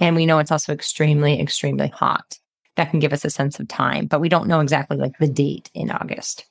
[0.00, 2.38] And we know it's also extremely, extremely hot.
[2.76, 5.26] That can give us a sense of time, but we don't know exactly like the
[5.26, 6.44] date in August.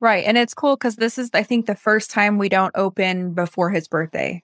[0.00, 0.24] Right.
[0.24, 3.70] And it's cool because this is, I think, the first time we don't open before
[3.70, 4.42] his birthday.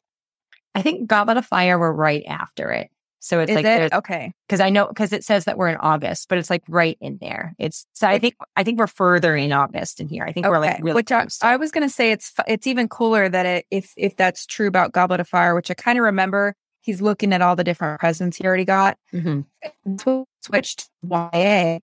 [0.75, 2.91] I think Goblet of Fire were right after it.
[3.23, 3.93] So it's Is like, it?
[3.93, 4.33] Okay.
[4.49, 7.19] because I know, because it says that we're in August, but it's like right in
[7.21, 7.55] there.
[7.59, 10.25] It's, so I think, I think we're further in August in here.
[10.25, 10.83] I think we're like Okay.
[10.83, 13.93] really which I, I was going to say it's it's even cooler that it if
[13.97, 16.55] if that's true about Goblet of Fire, which I kind of remember.
[16.83, 18.97] He's looking at all the different presents he already got.
[19.13, 19.45] Mhm.
[20.43, 21.79] Switched YA,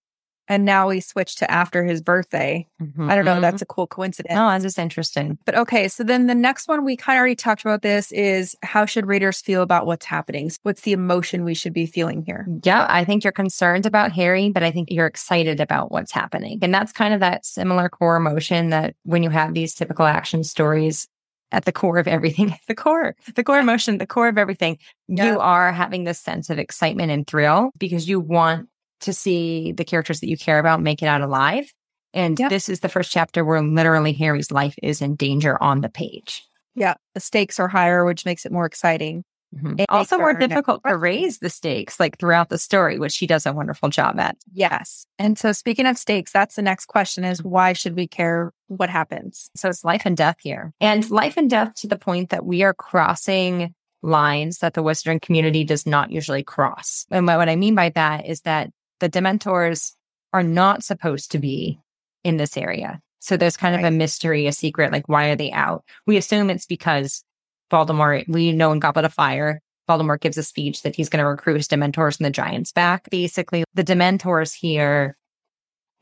[0.48, 2.66] and now we switched to after his birthday.
[2.82, 3.10] Mhm.
[3.12, 3.36] I don't know.
[3.36, 3.42] Mhm.
[3.42, 4.34] That's a cool coincidence.
[4.34, 5.38] no, that's just interesting.
[5.46, 8.56] But okay, so then the next one we kind of already talked about this is
[8.64, 10.50] how should readers feel about what's happening?
[10.64, 12.48] What's the emotion we should be feeling here?
[12.64, 16.60] Yeah, I think you're concerned about Harry, but I think you're excited about what's happening.
[16.62, 20.44] And that's kind of that similar core emotion that when you have these typical action
[20.44, 21.08] stories
[21.52, 25.32] at the core of everything, the core, the core emotion, the core of everything, Yeah.
[25.32, 28.68] you are having this sense of excitement and thrill because you want
[29.02, 31.72] to see the characters that you care about make it out alive.
[32.14, 32.50] And Yep.
[32.50, 36.44] this is the first chapter where literally Harry's life is in danger on the page.
[36.76, 39.24] Yeah, the stakes are higher, which makes it more exciting.
[39.56, 39.80] Mhm.
[39.80, 43.46] It Also, more difficult to raise the stakes like throughout the story, which she does
[43.46, 44.36] a wonderful job at.
[44.52, 45.06] Yes.
[45.18, 48.90] And so speaking of stakes, that's the next question is why should we care what
[48.90, 49.50] happens?
[49.56, 50.74] So it's life and death here.
[50.82, 55.22] And life and death to the point that we are crossing lines that the Wizarding
[55.22, 57.06] community does not usually cross.
[57.10, 59.94] And what I mean by that is that the Dementors
[60.34, 61.80] are not supposed to be
[62.24, 63.00] in this area.
[63.20, 63.88] So there's kind of Right.
[63.94, 65.84] a mystery, a secret, like why are they out?
[66.06, 67.24] We assume it's because
[67.72, 71.28] Voldemort, we know in Goblet of Fire, Voldemort gives a speech that he's going to
[71.28, 73.10] recruit his Dementors and the Giants back.
[73.10, 75.18] Basically, the Dementors here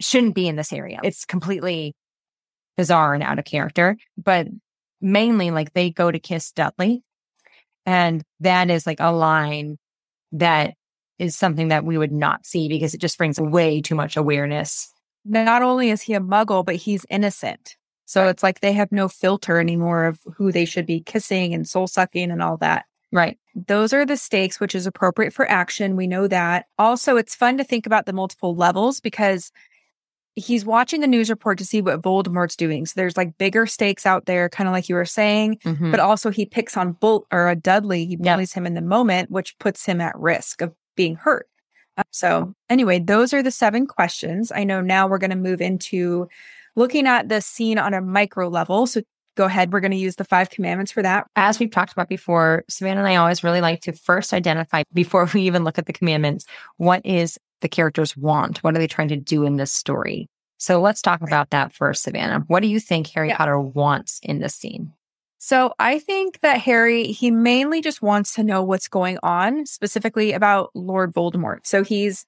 [0.01, 0.99] shouldn't be in this area.
[1.03, 1.93] It's completely
[2.77, 4.47] bizarre and out of character, but
[5.01, 7.03] mainly like they go to kiss Dudley.
[7.85, 9.77] And that is like a line
[10.31, 10.73] that
[11.19, 14.91] is something that we would not see because it just brings way too much awareness.
[15.23, 17.77] Not only is he a muggle, but he's innocent.
[18.05, 21.67] So it's like they have no filter anymore of who they should be kissing and
[21.67, 22.85] soul sucking and all that.
[23.11, 23.37] Right.
[23.55, 25.95] Those are the stakes, which is appropriate for action.
[25.95, 26.65] We know that.
[26.77, 29.51] Also, it's fun to think about the multiple levels because
[30.35, 32.85] he's watching the news report to see what Voldemort's doing.
[32.85, 35.91] So there's like bigger stakes out there, kind of like you were saying, Mhm.
[35.91, 38.05] but also he picks on Bolt or a Dudley.
[38.05, 41.47] He bullies him in the moment, which puts him at risk of being hurt.
[41.97, 44.51] Uh, So anyway, those are the seven questions.
[44.51, 46.27] I know now we're going to move into
[46.75, 48.85] looking at the scene on a micro level.
[48.87, 49.01] So
[49.35, 49.71] go ahead.
[49.71, 51.27] We're going to use the five commandments for that.
[51.35, 55.29] As we've talked about before, Savannah and I always really like to first identify before
[55.33, 56.45] we even look at the commandments,
[56.77, 58.63] what is the characters want?
[58.63, 60.27] What are they trying to do in this story?
[60.57, 62.43] So let's talk about that first, Savannah.
[62.47, 63.37] What do you think Harry Yeah.
[63.37, 64.93] Potter wants in this scene?
[65.45, 70.33] So I think that Harry, he mainly just wants to know what's going on, specifically
[70.33, 71.67] about Lord Voldemort.
[71.67, 72.25] So he's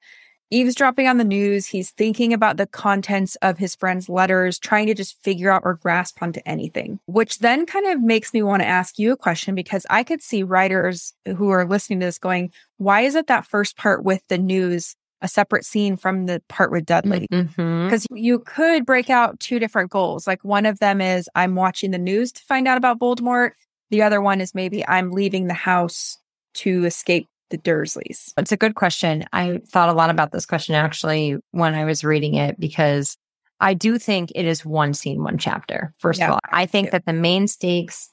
[0.52, 1.66] eavesdropping on the news.
[1.66, 5.74] He's thinking about the contents of his friend's letters, trying to just figure out or
[5.74, 9.56] grasp onto anything, which then kind of makes me want to ask you a question
[9.56, 13.48] because I could see writers who are listening to this going, why is it that
[13.48, 17.28] first part with the news a separate scene from the part with Dudley?
[17.32, 17.86] Mm-hmm.
[17.86, 20.28] because you could break out two different goals.
[20.28, 23.52] Like one of them is I'm watching the news to find out about Voldemort.
[23.90, 26.18] The other one is maybe I'm leaving the house
[26.56, 28.34] to escape the Dursleys.
[28.38, 29.24] It's a good question.
[29.32, 33.16] I thought a lot about this question actually when I was reading it because
[33.60, 35.94] I do think it is one scene, one chapter.
[36.00, 36.92] First Yeah, of all, I think too.
[36.92, 38.12] that the main stakes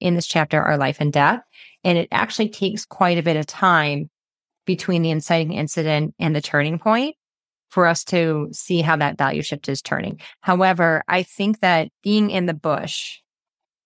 [0.00, 1.42] in this chapter are life and death.
[1.84, 4.09] And it actually takes quite a bit of time
[4.70, 7.16] between the inciting incident and the turning point
[7.70, 10.20] for us to see how that value shift is turning.
[10.42, 13.18] However, I think that being in the bush,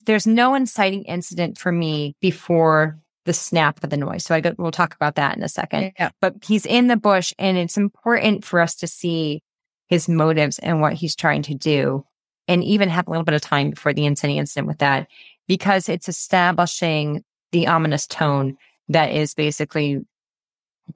[0.05, 4.25] there's no inciting incident for me before the snap of the noise.
[4.27, 6.11] So I go, we'll talk about that in a second Yeah.
[6.21, 9.43] but he's in the bush and it's important for us to see
[9.87, 12.05] his motives and what he's trying to do
[12.47, 15.09] and even have a little bit of time before the inciting incident with that
[15.49, 18.59] because it's establishing the ominous tone
[18.91, 20.01] that is basically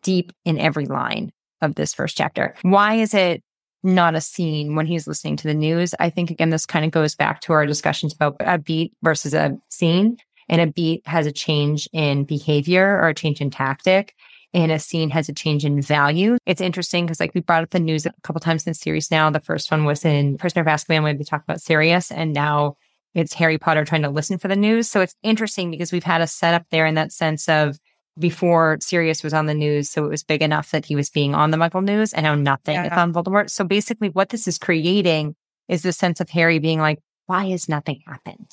[0.02, 2.54] deep in every line of this first chapter.
[2.62, 3.42] Why is it
[3.82, 5.94] not a scene when he's listening to the news?
[5.98, 9.34] I think again this kind of goes back to our discussions about a beat versus
[9.34, 14.14] a scene and a beat has a change in behavior or a change in tactic
[14.54, 16.38] and a scene has a change in value.
[16.46, 19.10] It's interesting because like we brought up the news a couple times in the series
[19.10, 19.30] now.
[19.30, 22.76] The first one was in Prisoner of Azkaban when we talked about Sirius and now
[23.14, 24.88] it's Harry Potter trying to listen for the news.
[24.88, 27.78] So it's interesting because we've had a setup there in that sense of
[28.18, 29.88] before Sirius was on the news.
[29.90, 32.34] So it was big enough that he was being on the Muggle news and now
[32.34, 32.86] nothing Yeah.
[32.86, 33.50] is on Voldemort.
[33.50, 35.36] So basically what this is creating
[35.68, 38.50] is this sense of Harry being like, why has nothing happened?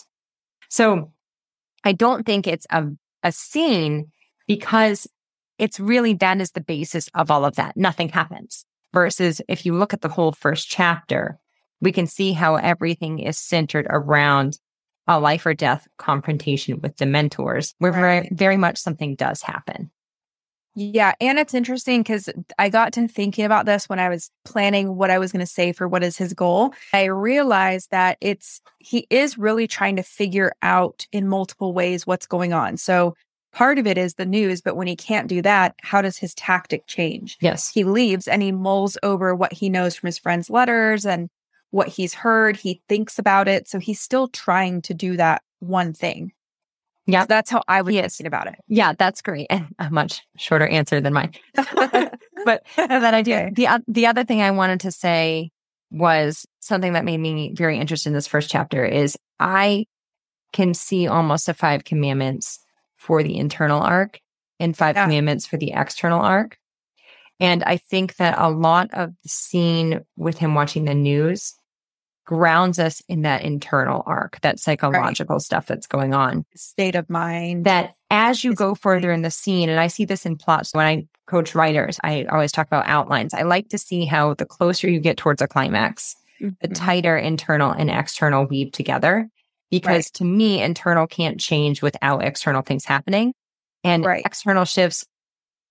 [0.69, 1.11] So
[1.83, 2.87] I don't think it's a,
[3.23, 4.11] a scene
[4.47, 5.07] because
[5.57, 7.77] it's really that is the basis of all of that.
[7.77, 8.65] Nothing happens.
[8.93, 11.37] Versus if you look at the whole first chapter,
[11.81, 14.57] we can see how everything is centered around
[15.07, 19.91] a life or death confrontation with Dementors, where very, very much something does happen.
[20.75, 21.13] Yeah.
[21.21, 25.09] And it's interesting because I got to thinking about this when I was planning what
[25.09, 26.73] I was going to say for what is his goal.
[26.91, 32.27] I realized that it's, he is really trying to figure out in multiple ways what's
[32.27, 32.75] going on.
[32.75, 33.15] So
[33.53, 36.35] part of it is the news, but when he can't do that, how does his
[36.35, 37.37] tactic change?
[37.39, 37.69] Yes.
[37.69, 41.29] he leaves and he mulls over what he knows from his friend's letters and
[41.75, 42.55] what he's heard.
[42.55, 43.67] He thinks about it.
[43.67, 46.31] So he's still trying to do that one thing.
[47.05, 47.23] Yeah.
[47.23, 48.15] So that's how I was Yes.
[48.15, 48.55] thinking about it.
[48.69, 49.47] Yeah, that's great.
[49.49, 51.33] And a much shorter answer than mine.
[51.55, 53.49] but that idea.
[53.53, 55.51] The, the other thing I wanted to say
[55.91, 59.85] was something that made me very interested in this first chapter is I
[60.53, 62.57] can see almost a five commandments
[62.95, 64.21] for the internal arc
[64.61, 65.03] and five Yeah.
[65.03, 66.57] commandments for the external arc.
[67.41, 71.53] And I think that a lot of the scene with him watching the news
[72.25, 77.65] grounds us in that internal arc, that psychological stuff that's going on State of mind.
[77.65, 80.85] that as you go further in the scene, and I see this in plots when
[80.85, 83.33] I coach writers, I always talk about outlines.
[83.33, 86.73] I like to see how the closer you get towards a climax, the Mhm.
[86.75, 89.29] tighter internal and external weave together.
[89.71, 93.33] Because to me, internal can't change without external things happening.
[93.83, 94.23] And Right.
[94.25, 95.03] external shifts,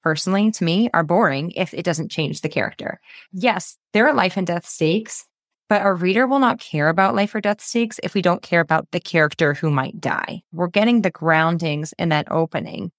[0.02, 3.00] personally, to me, are boring if it doesn't change the character.
[3.32, 5.24] Yes, there are life and death stakes,
[5.68, 8.60] but our reader will not care about life or death stakes if we don't care
[8.60, 10.42] about the character who might die.
[10.52, 12.90] We're getting the groundings in that opening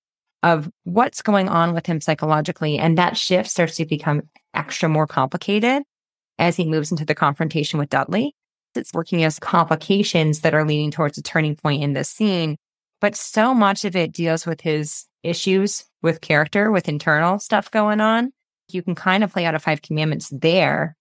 [0.43, 2.77] of what's going on with him psychologically.
[2.77, 4.23] And that shift starts to become
[4.53, 5.83] extra more complicated
[6.37, 8.35] as he moves into the confrontation with Dudley.
[8.75, 12.57] It's working as complications that are leading towards a turning point in this scene.
[13.01, 18.01] But so much of it deals with his issues with character, with internal stuff going
[18.01, 18.31] on.
[18.69, 20.95] You can kind of play out a five commandments there,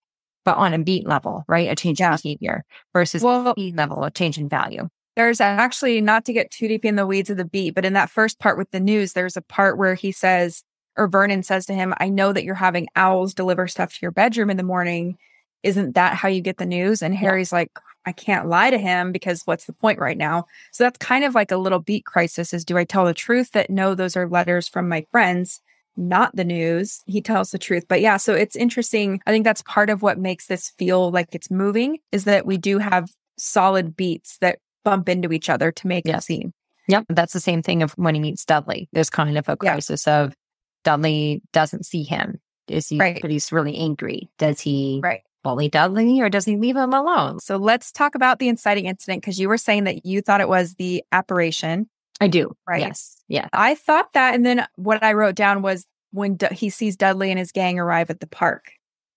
[0.45, 1.69] but on a beat level, right?
[1.69, 4.87] A change in behavior versus well, beat level, a change in value.
[5.15, 7.93] There's actually not to get too deep in the weeds of the beat, but in
[7.93, 10.63] that first part with the news, there's a part where he says,
[10.97, 14.11] or Vernon says to him, I know that you're having owls deliver stuff to your
[14.11, 15.17] bedroom in the morning.
[15.63, 17.01] Isn't that how you get the news?
[17.01, 17.71] And Harry's like,
[18.05, 20.45] I can't lie to him because what's the point right now?
[20.71, 23.51] So that's kind of like a little beat crisis is do I tell the truth
[23.51, 25.61] that no, those are letters from my friends,
[25.97, 27.01] not the news?
[27.05, 27.85] He tells the truth.
[27.87, 29.21] But yeah, so it's interesting.
[29.25, 32.57] I think that's part of what makes this feel like it's moving is that we
[32.57, 36.53] do have solid beats that bump into each other to make a scene.
[36.87, 37.05] Yep.
[37.09, 38.87] That's the same thing of when he meets Dudley.
[38.93, 40.21] There's kind of a crisis yeah.
[40.21, 40.35] of
[40.83, 42.39] Dudley doesn't see him.
[42.67, 43.21] Is he, right.
[43.21, 44.29] but he's really angry.
[44.37, 45.21] Does he right.
[45.43, 47.39] bully Dudley or does he leave him alone?
[47.39, 50.49] So let's talk about the inciting incident because you were saying that you thought it
[50.49, 51.89] was the apparition.
[52.21, 52.55] I do.
[52.67, 52.81] Right.
[52.81, 53.17] Yes.
[53.27, 53.49] Yeah.
[53.53, 54.35] I thought that.
[54.35, 57.79] And then what I wrote down was when D- he sees Dudley and his gang
[57.79, 58.71] arrive at the park.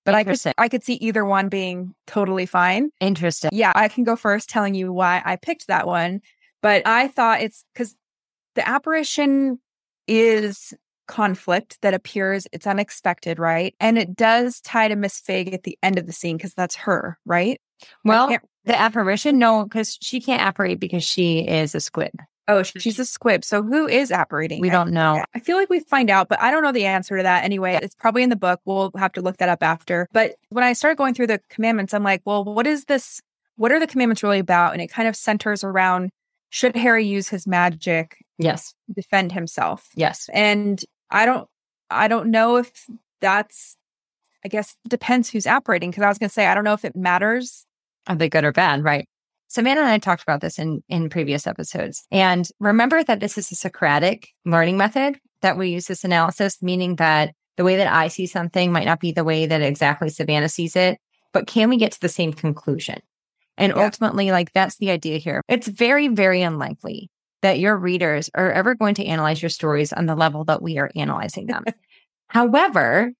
[0.04, 2.90] But I could I could see either one being totally fine.
[2.98, 3.50] Interesting.
[3.52, 6.22] Yeah, I can go first telling you why I picked that one.
[6.62, 7.94] But I thought it's because
[8.54, 9.60] the apparition
[10.06, 10.72] is
[11.08, 12.46] conflict that appears.
[12.52, 13.74] It's unexpected, right?
[13.80, 16.76] And it does tie to Miss Figg at the end of the scene because that's
[16.76, 17.60] her, right?
[18.04, 18.34] Well,
[18.64, 22.12] the apparition, no, because she can't apparate because she is a squib.
[22.48, 23.44] Oh, she's a squib.
[23.44, 24.62] So who is apparating?
[24.62, 25.22] We don't know.
[25.34, 27.78] I feel like we find out, but I don't know the answer to that anyway.
[27.82, 28.60] It's probably in the book.
[28.64, 30.08] We'll have to look that up after.
[30.12, 33.20] But when I started going through the commandments, I'm like, well, what is this?
[33.56, 34.72] What are the commandments really about?
[34.72, 36.10] And it kind of centers around
[36.50, 38.24] should Harry use his magic?
[38.38, 38.74] Yes.
[38.94, 39.88] Defend himself.
[39.94, 40.30] Yes.
[40.32, 41.46] And I don't
[41.90, 42.86] I don't know if
[43.20, 43.76] that's
[44.44, 46.84] I guess depends who's apparating because I was going to say I don't know if
[46.84, 47.66] it matters.
[48.06, 48.82] Are they good or bad?
[48.82, 49.06] Right.
[49.48, 52.06] Savannah and I talked about this in in previous episodes.
[52.10, 56.96] And remember that this is a Socratic learning method that we use this analysis, meaning
[56.96, 60.48] that the way that I see something might not be the way that exactly Savannah
[60.48, 60.98] sees it,
[61.32, 63.00] but can we get to the same conclusion?
[63.56, 63.84] And yeah.
[63.84, 65.42] ultimately, like that's the idea here.
[65.48, 67.10] It's very, very unlikely
[67.42, 70.78] that your readers are ever going to analyze your stories on the level that we
[70.78, 71.64] are analyzing them.
[72.28, 73.12] However,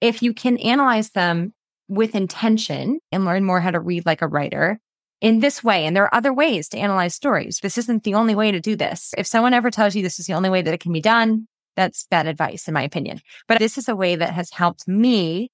[0.00, 1.52] if you can analyze them
[1.88, 4.80] with intention and learn more how to read like a writer
[5.20, 7.60] in this way, and there are other ways to analyze stories.
[7.60, 9.14] This isn't the only way to do this.
[9.16, 11.48] If someone ever tells you this is the only way that it can be done,
[11.74, 13.20] that's bad advice, in my opinion.
[13.48, 15.50] But this is a way that has helped me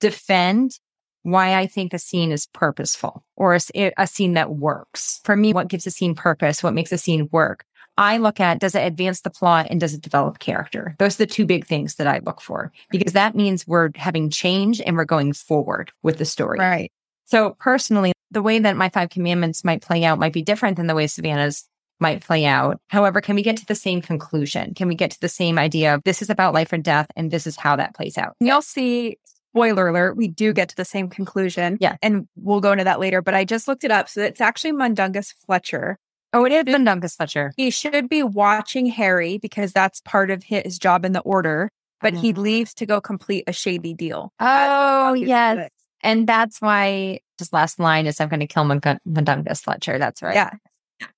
[0.00, 0.78] defend
[1.22, 5.20] why I think a scene is purposeful or a, a, scene that works.
[5.24, 6.62] For me, what gives a scene purpose?
[6.62, 7.64] What makes a scene work?
[7.98, 10.96] I look at does it advance the plot and does it develop character?
[10.98, 14.30] Those are the two big things that I look for because that means we're having
[14.30, 16.58] change and we're going forward with the story.
[16.58, 16.90] Right.
[17.26, 20.86] So personally, the way that my five commandments might play out might be different than
[20.86, 22.80] the way Savannah's might play out.
[22.88, 24.74] However, can we get to the same conclusion?
[24.74, 27.30] Can we get to the same idea of this is about life and death and
[27.30, 28.36] this is how that plays out?
[28.40, 29.18] You'll see
[29.50, 31.76] spoiler alert, we do get to the same conclusion.
[31.80, 31.96] Yeah.
[32.02, 34.08] And we'll go into that later, but I just looked it up.
[34.08, 35.98] So it's actually Mundungus Fletcher.
[36.32, 37.52] Oh, it is Mundungus Fletcher.
[37.56, 42.14] He should be watching Harry because that's part of his job in the order, but
[42.14, 42.22] mm-hmm.
[42.22, 44.32] he leaves to go complete a shady deal.
[44.38, 45.70] Oh, yes.
[46.02, 49.98] And that's why just last line is I'm going to kill Mundungus Fletcher.
[49.98, 50.34] That's right.
[50.34, 50.50] Yeah.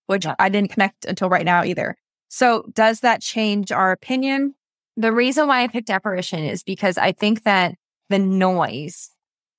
[0.06, 0.34] Which yeah.
[0.38, 1.96] I didn't connect until right now either.
[2.28, 4.54] So does that change our opinion?
[4.96, 7.74] The reason why I picked apparition is because I think that
[8.08, 9.10] the noise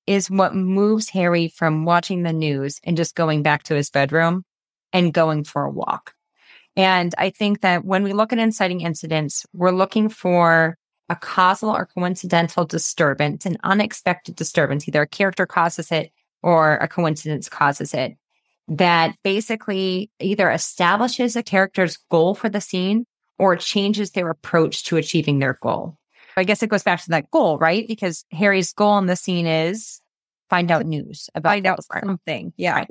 [0.07, 4.43] is what moves Harry from watching the news and just going back to his bedroom
[4.91, 6.13] and going for a walk.
[6.75, 10.77] And I think that when we look at inciting incidents, we're looking for
[11.09, 14.87] a causal or coincidental disturbance, an unexpected disturbance.
[14.87, 16.11] Either a character causes it
[16.43, 18.17] or a coincidence causes it
[18.67, 23.05] that basically either establishes a character's goal for the scene
[23.39, 25.97] or changes their approach to achieving their goal.
[26.37, 27.87] I guess it goes back to that goal, right?
[27.87, 30.01] Because Harry's goal in the scene is
[30.49, 32.53] find out news about find out something.
[32.57, 32.73] Yeah.
[32.73, 32.87] Right.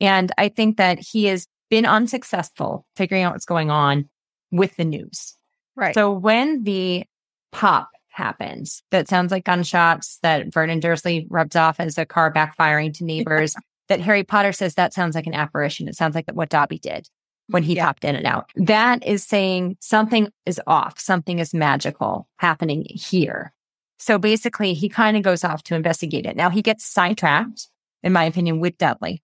[0.00, 4.08] And I think that he has been unsuccessful figuring out what's going on
[4.50, 5.36] with the news.
[5.74, 5.94] Right.
[5.94, 7.04] So when the
[7.52, 12.94] pop happens, that sounds like gunshots that Vernon Dursley rubs off as a car backfiring
[12.94, 13.54] to neighbors,
[13.88, 15.88] that Harry Potter says that sounds like an apparition.
[15.88, 17.08] It sounds like what Dobby did
[17.48, 17.86] when he yeah.
[17.86, 18.50] popped in and out.
[18.56, 23.52] That is saying something is off, something is magical happening here.
[23.98, 26.36] So basically, he kind of goes off to investigate it.
[26.36, 27.68] Now he gets sidetracked,
[28.02, 29.22] in my opinion, with Dudley.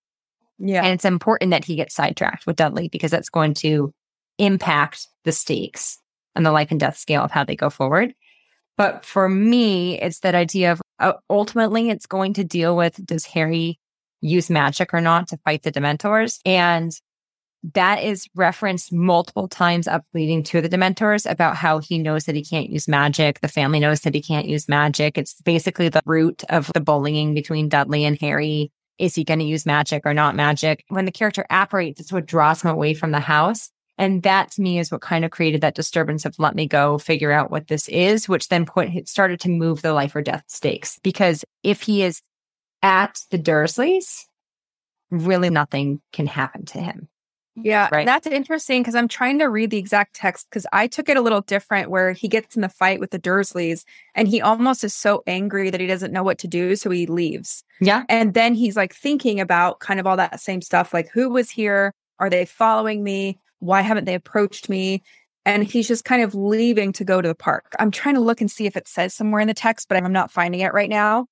[0.59, 0.83] Yeah.
[0.83, 3.93] And it's important that he gets sidetracked with Dudley because that's going to
[4.37, 5.99] impact the stakes
[6.35, 8.13] and the life and death scale of how they go forward.
[8.77, 13.25] But for me, it's that idea of uh, ultimately it's going to deal with does
[13.25, 13.79] Harry
[14.21, 16.39] use magic or not to fight the Dementors?
[16.45, 16.91] And
[17.73, 22.35] that is referenced multiple times up leading to the Dementors about how he knows that
[22.35, 23.39] he can't use magic.
[23.39, 25.17] The family knows that he can't use magic.
[25.17, 28.71] It's basically the root of the bullying between Dudley and Harry.
[28.99, 30.83] Is he going to use magic or not magic?
[30.89, 33.71] When the character apparates, it's what draws him away from the house.
[33.97, 36.97] And that to me is what kind of created that disturbance of let me go
[36.97, 40.43] figure out what this is, which then put started to move the life or death
[40.47, 40.99] stakes.
[41.03, 42.21] Because if he is
[42.81, 44.25] at the Dursleys,
[45.11, 47.07] really nothing can happen to him.
[47.55, 48.05] Yeah, right.
[48.05, 51.21] that's interesting because I'm trying to read the exact text because I took it a
[51.21, 53.83] little different where he gets in the fight with the Dursleys
[54.15, 56.75] and he almost is so angry that he doesn't know what to do.
[56.75, 57.63] So he leaves.
[57.79, 58.05] Yeah.
[58.09, 61.51] And then he's like thinking about kind of all that same stuff like, who was
[61.51, 61.93] here?
[62.17, 63.37] Are they following me?
[63.63, 65.03] Why haven't they approached me?
[65.45, 67.73] And he's just kind of leaving to go to the park.
[67.79, 70.13] I'm trying to look and see if it says somewhere in the text, but I'm
[70.13, 71.27] not finding it right now.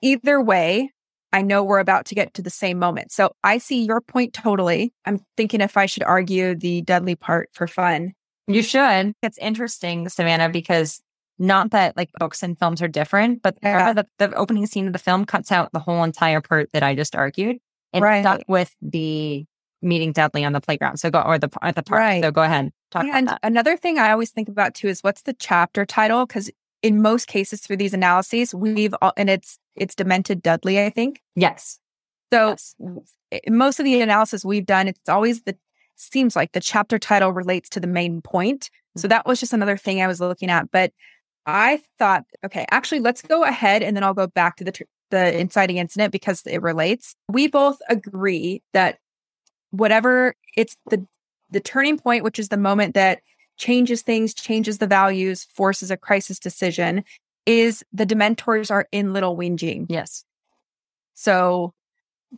[0.00, 0.90] Either way,
[1.32, 3.12] I know we're about to get to the same moment.
[3.12, 4.92] So I see your point totally.
[5.06, 8.14] I'm thinking if I should argue the Dudley part for fun.
[8.46, 9.14] You should.
[9.22, 11.00] It's interesting, Savannah, because
[11.38, 13.92] not that like books and films are different, but yeah.
[13.92, 16.94] the, the, opening scene of the film cuts out the whole entire part that I
[16.94, 17.58] just argued
[17.92, 18.22] and right.
[18.22, 19.46] stuck with the
[19.82, 20.98] meeting Dudley on the playground.
[20.98, 21.98] So go or the at the park.
[21.98, 22.22] Right.
[22.22, 22.72] So go ahead.
[22.90, 26.26] Talk and another thing I always think about too is what's the chapter title?
[26.26, 26.50] Because
[26.82, 31.20] in most cases through these analyses, we've all, and it's it's demented Dudley, I think.
[31.34, 31.78] Yes.
[32.32, 32.74] So yes.
[33.48, 35.56] most of the analysis we've done, it's always the
[35.96, 38.70] seems like the chapter title relates to the main point.
[38.96, 39.10] So mm-hmm.
[39.10, 40.70] that was just another thing I was looking at.
[40.70, 40.92] But
[41.46, 44.72] I thought, okay, actually, let's go ahead and then I'll go back to the
[45.10, 47.14] the inciting incident because it relates.
[47.28, 48.98] We both agree that
[49.72, 51.04] whatever it's the
[51.50, 53.20] the turning point, which is the moment that
[53.58, 57.04] changes things, changes the values, forces a crisis decision,
[57.44, 59.86] is the Dementors are in Little Whinging.
[59.88, 60.24] Yes.
[61.14, 61.74] So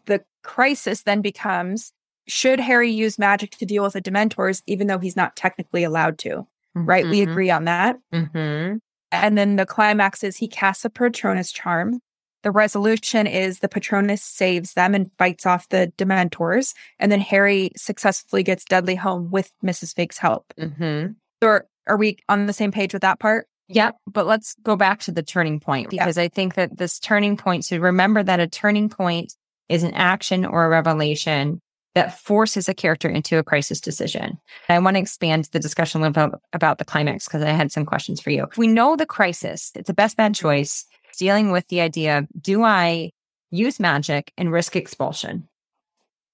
[0.06, 1.92] the crisis then becomes
[2.26, 6.18] should Harry use magic to deal with the Dementors, even though he's not technically allowed
[6.20, 6.46] to?
[6.76, 6.86] Mm-hmm.
[6.86, 7.04] Right?
[7.04, 7.30] We mm-hmm.
[7.30, 7.98] agree on that.
[8.12, 8.78] Mm-hmm.
[9.12, 12.00] And then the climax is he casts a Patronus charm.
[12.44, 16.74] The resolution is the Patronus saves them and fights off the Dementors.
[16.98, 19.94] And then Harry successfully gets Dudley home with Mrs.
[19.94, 20.52] Figg's help.
[20.60, 21.12] Mm-hmm.
[21.42, 23.48] So are, are we on the same page with that part?
[23.68, 23.96] Yep.
[24.06, 27.64] But let's go back to the turning point because I think that this turning point,
[27.64, 29.32] so remember that a turning point
[29.70, 31.62] is an action or a revelation
[31.94, 34.36] that forces a character into a crisis decision.
[34.68, 37.72] I want to expand the discussion a little bit about the climax because I had
[37.72, 38.48] some questions for you.
[38.58, 40.84] We know the crisis, it's a best bad choice
[41.16, 43.10] dealing with the idea do I
[43.50, 45.48] use magic and risk expulsion?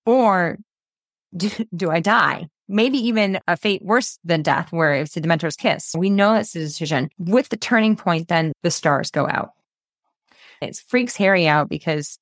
[0.07, 0.59] Or
[1.37, 2.49] do, do I die?
[2.68, 5.93] Maybe even a fate worse than death, where it's a Dementor's kiss.
[5.97, 7.11] We know that's the decision.
[7.18, 9.53] With the turning point, then the stars go out.
[10.61, 12.18] It freaks Harry out because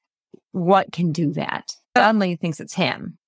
[0.52, 1.72] what can do that?
[1.94, 3.18] Dudley thinks it's him.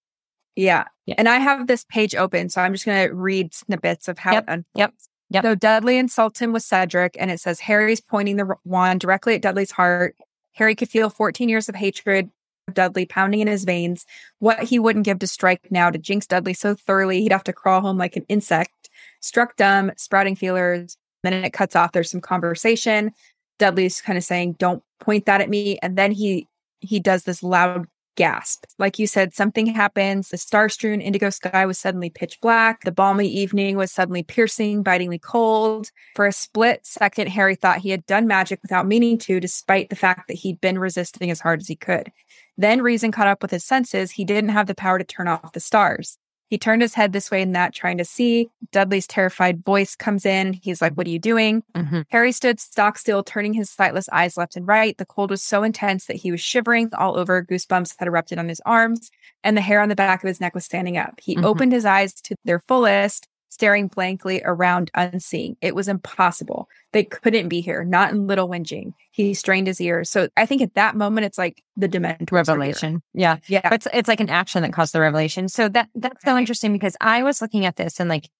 [0.56, 0.84] Yeah.
[1.06, 1.16] yeah.
[1.18, 4.32] And I have this page open, so I'm just going to read snippets of how
[4.32, 4.44] yep.
[4.44, 4.68] it unfolds.
[4.76, 4.94] Yep.
[5.30, 5.44] Yep.
[5.44, 9.42] So Dudley insults him with Cedric, and it says Harry's pointing the wand directly at
[9.42, 10.16] Dudley's heart.
[10.54, 12.30] Harry could feel 14 years of hatred
[12.66, 14.04] of Dudley pounding in his veins.
[14.40, 17.52] What he wouldn't give to strike now to jinx Dudley so thoroughly he'd have to
[17.52, 18.90] crawl home like an insect.
[19.20, 20.96] Struck dumb, sprouting feelers.
[21.22, 21.92] Then it cuts off.
[21.92, 23.12] There's some conversation.
[23.58, 26.48] Dudley's kind of saying, "Don't point that at me," and then he
[26.80, 28.64] he does this loud gasp.
[28.78, 30.28] Like you said, something happens.
[30.28, 32.84] The star strewn indigo sky was suddenly pitch black.
[32.84, 35.90] The balmy evening was suddenly piercing, bitingly cold.
[36.14, 39.96] For a split second, Harry thought he had done magic without meaning to, despite the
[39.96, 42.12] fact that he'd been resisting as hard as he could.
[42.56, 44.12] Then reason caught up with his senses.
[44.12, 46.18] He didn't have the power to turn off the stars.
[46.50, 48.50] He turned his head this way and that, trying to see.
[48.72, 50.52] Dudley's terrified voice comes in.
[50.52, 51.62] He's like, What are you doing?
[51.74, 52.02] Mm-hmm.
[52.08, 54.98] Harry stood stock still, turning his sightless eyes left and right.
[54.98, 57.42] The cold was so intense that he was shivering all over.
[57.44, 59.10] Goosebumps had erupted on his arms,
[59.44, 61.20] and the hair on the back of his neck was standing up.
[61.22, 61.44] He mm-hmm.
[61.44, 65.56] opened his eyes to their fullest staring blankly around unseeing.
[65.60, 66.68] It was impossible.
[66.92, 68.94] They couldn't be here, not in Little Whinging.
[69.10, 70.08] He strained his ears.
[70.08, 73.02] So I think at that moment, it's like the Dementor revelation.
[73.12, 73.38] Yeah.
[73.48, 73.60] Yeah.
[73.64, 75.48] But it's, it's like an action that caused the revelation.
[75.48, 78.30] So that that's so interesting because I was looking at this and like,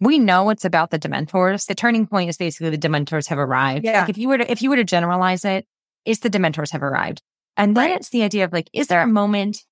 [0.00, 1.66] we know it's about the Dementors.
[1.66, 3.84] The turning point is basically the Dementors have arrived.
[3.84, 4.00] Yeah.
[4.00, 5.66] Like if you were to, if you were to generalize it,
[6.04, 7.22] it's the Dementors have arrived.
[7.56, 7.96] And then right.
[7.96, 9.64] it's the idea of like, is there a moment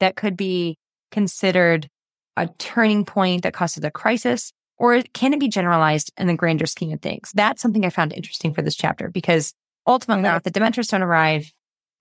[0.00, 0.78] that could be
[1.10, 1.88] considered
[2.36, 4.52] a turning point that causes a crisis?
[4.76, 7.30] Or can it be generalized in the grander scheme of things?
[7.34, 9.54] That's something I found interesting for this chapter because
[9.86, 11.52] ultimately, if the Dementors don't arrive,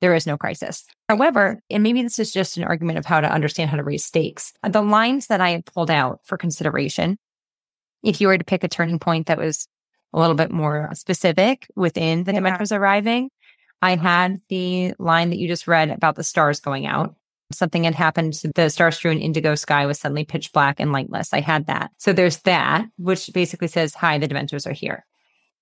[0.02, 0.84] there is no crisis.
[1.08, 4.04] However, and maybe this is just an argument of how to understand how to raise
[4.04, 4.52] stakes.
[4.68, 7.18] The lines that I had pulled out for consideration,
[8.04, 9.68] if you were to pick a turning point that was
[10.12, 12.40] a little bit more specific within the yeah.
[12.40, 13.30] Dementors arriving,
[13.82, 17.16] I had the line that you just read about the stars going out.
[17.54, 18.34] Something had happened.
[18.56, 21.34] The star strewn indigo sky was suddenly pitch black and lightless.
[21.34, 21.92] I had that.
[21.98, 25.06] So there's that, which basically says, Hi, the Dementors are here.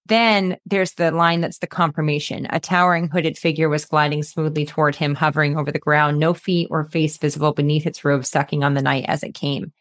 [0.07, 2.47] Then there's the line that's the confirmation.
[2.49, 6.67] A towering hooded figure was gliding smoothly toward him, hovering over the ground, no feet
[6.71, 9.71] or face visible beneath its robe, sucking on the night as it came.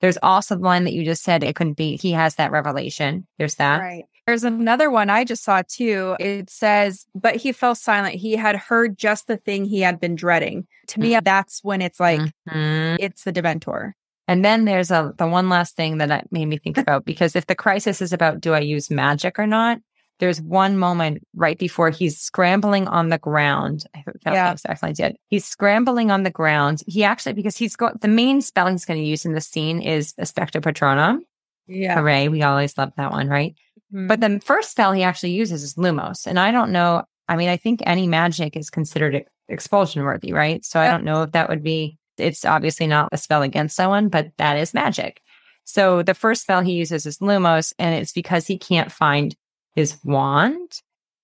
[0.00, 1.96] There's also the line that you just said it couldn't be.
[1.96, 3.26] He has that revelation.
[3.38, 3.80] There's that.
[3.80, 4.04] Right.
[4.30, 6.14] There's another one I just saw too.
[6.20, 8.14] It says, but he fell silent.
[8.14, 10.68] He had heard just the thing he had been dreading.
[10.88, 12.96] To me, that's when it's like, Mhm.
[13.00, 13.92] it's the Dementor.
[14.28, 17.46] And then there's a the one last thing that made me think about because if
[17.46, 19.80] the crisis is about do I use magic or not,
[20.20, 23.82] there's one moment right before he's scrambling on the ground.
[23.96, 24.52] I forgot Yeah.
[24.52, 25.16] exactly did.
[25.28, 26.84] He's scrambling on the ground.
[26.86, 29.80] He actually because he's got the main spell he's going to use in the scene
[29.82, 31.22] is Expecto Patronum.
[31.66, 31.94] Yeah.
[31.94, 32.26] Hooray!
[32.28, 33.54] We always love that one, right?
[33.92, 34.34] But mm-hmm.
[34.34, 37.04] the first spell he actually uses is Lumos, and I don't know.
[37.28, 40.64] I mean, I think any magic is considered expulsion worthy, right?
[40.64, 41.98] So I don't know if that would be.
[42.18, 45.20] It's obviously not a spell against someone, but that is magic.
[45.64, 49.34] So the first spell he uses is Lumos, and it's because he can't find
[49.74, 50.80] his wand.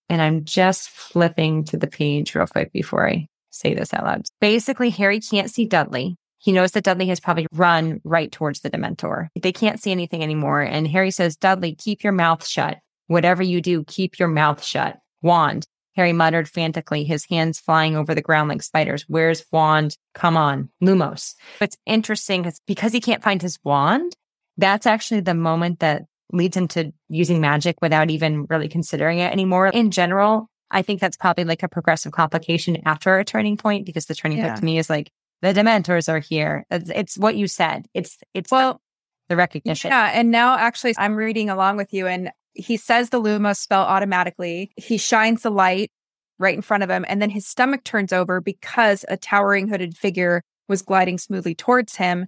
[0.09, 4.27] And I'm just flipping to the page real quick before I say this out loud.
[4.41, 6.17] Basically, Harry can't see Dudley.
[6.47, 9.27] He knows that Dudley has probably run right towards the Dementor.
[9.43, 10.61] They can't see anything anymore.
[10.63, 12.79] And Harry says, Dudley, keep your mouth shut.
[13.09, 15.01] Whatever you do, keep your mouth shut.
[15.23, 15.67] Wand.
[15.97, 19.05] Harry muttered frantically, his hands flying over the ground like spiders.
[19.09, 19.97] Where's wand?
[20.15, 20.71] Come on.
[20.81, 21.35] Lumos.
[21.59, 24.15] What's interesting is because he can't find his wand,
[24.57, 29.33] that's actually the moment that leads him to using magic without even really considering it
[29.33, 29.67] anymore.
[29.67, 34.07] In general, I think that's probably like a progressive complication after a turning point because
[34.07, 34.51] the turning Yeah.
[34.51, 35.11] point to me is like
[35.47, 36.67] the dementors are here.
[36.71, 37.87] It's, it's what you said.
[37.95, 38.81] It's it's Well,
[39.29, 39.91] the recognition.
[39.91, 40.11] Yeah.
[40.13, 44.73] And now actually I'm reading along with you and he says the Lumos spell automatically.
[44.77, 45.91] He shines the light
[46.39, 49.97] right in front of him and then his stomach turns over because a towering hooded
[49.97, 52.27] figure was gliding smoothly towards him.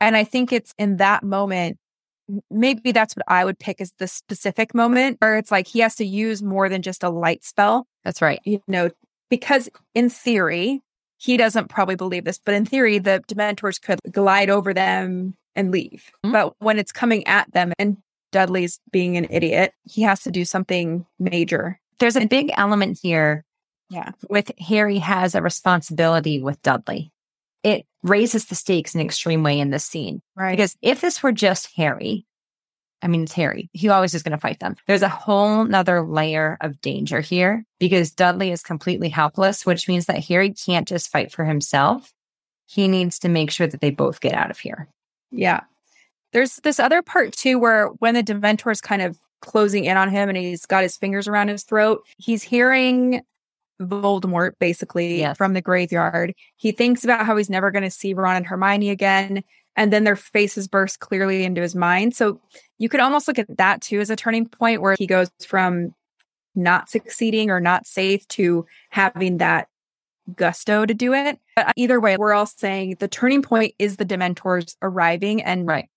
[0.00, 1.78] And I think it's in that moment,
[2.50, 5.94] maybe that's what I would pick as the specific moment where it's like he has
[5.96, 8.40] to use more than just a light spell, That's right.
[8.44, 8.90] you know,
[9.30, 10.82] because in theory,
[11.18, 15.70] he doesn't probably believe this, but in theory, the Dementors could glide over them and
[15.70, 16.10] leave.
[16.24, 16.32] Mhm.
[16.32, 17.96] But when it's coming at them and
[18.32, 21.80] Dudley's being an idiot, he has to do something major.
[21.98, 23.44] There's a big element here
[23.88, 24.10] Yeah.
[24.28, 27.12] with Harry has a responsibility with Dudley.
[27.62, 30.20] It raises the stakes in an extreme way in this scene.
[30.36, 30.52] Right.
[30.56, 32.25] Because if this were just Harry,
[33.06, 33.70] I mean, it's Harry.
[33.72, 34.74] He always is going to fight them.
[34.88, 40.06] There's a whole nother layer of danger here because Dudley is completely helpless, which means
[40.06, 42.12] that Harry can't just fight for himself.
[42.66, 44.88] He needs to make sure that they both get out of here.
[45.30, 45.60] Yeah.
[46.32, 50.10] There's this other part too where when the Dementor is kind of closing in on
[50.10, 53.22] him and he's got his fingers around his throat, he's hearing
[53.80, 55.36] Voldemort basically Yes.
[55.36, 56.34] from the graveyard.
[56.56, 59.44] He thinks about how he's never going to see Ron and Hermione again.
[59.76, 62.14] And then their faces burst clearly into his mind.
[62.14, 62.40] So
[62.78, 65.94] you could almost look at that too as a turning point where he goes from
[66.54, 69.68] not succeeding or not safe to having that
[70.34, 71.38] gusto to do it.
[71.54, 75.42] But either way, we're all saying the turning point is the Dementors arriving.
[75.42, 75.88] And Right.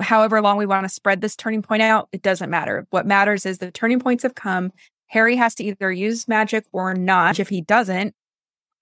[0.00, 2.86] however long we want to spread this turning point out, it doesn't matter.
[2.90, 4.72] What matters is the turning points have come.
[5.08, 7.40] Harry has to either use magic or not.
[7.40, 8.14] If he doesn't,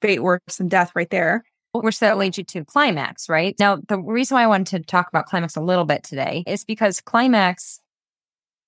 [0.03, 1.45] fate worse than death right there.
[1.83, 3.55] Which that leads you to climax, right?
[3.59, 6.65] Now, the reason why I wanted to talk about climax a little bit today is
[6.65, 7.81] because climax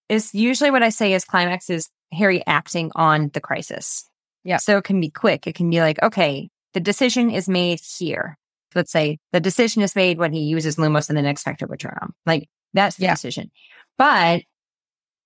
[0.09, 4.04] is usually what I say is climax is Harry acting on the crisis.
[4.44, 4.56] Yeah.
[4.56, 5.46] So it can be quick.
[5.46, 8.38] It can be like, okay, the decision is made here.
[8.74, 12.11] Let's say the decision is made when he uses Lumos and the next Spectre Patronum.
[12.24, 13.14] Like that's the Yeah.
[13.14, 13.50] decision.
[13.96, 14.42] But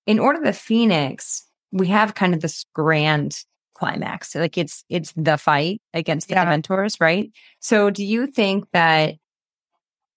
[0.06, 3.36] in Order of the Phoenix, we have kind of this grand
[3.82, 4.36] climax.
[4.36, 6.46] Like it's it's the fight against the Yeah.
[6.46, 7.32] Dementors, right?
[7.58, 9.14] So do you think that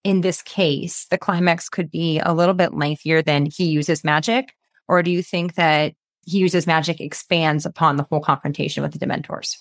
[0.03, 4.53] in this case, the climax could be a little bit lengthier than he uses magic?
[4.87, 5.93] Or do you think that
[6.27, 9.57] he uses magic expands upon the whole confrontation with the Dementors?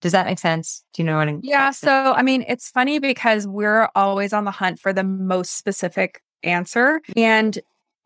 [0.00, 0.82] Does that make sense?
[0.92, 1.70] Do you know what I'm Yeah.
[1.70, 6.20] So, I mean, it's funny because we're always on the hunt for the most specific
[6.42, 7.00] answer.
[7.16, 7.56] And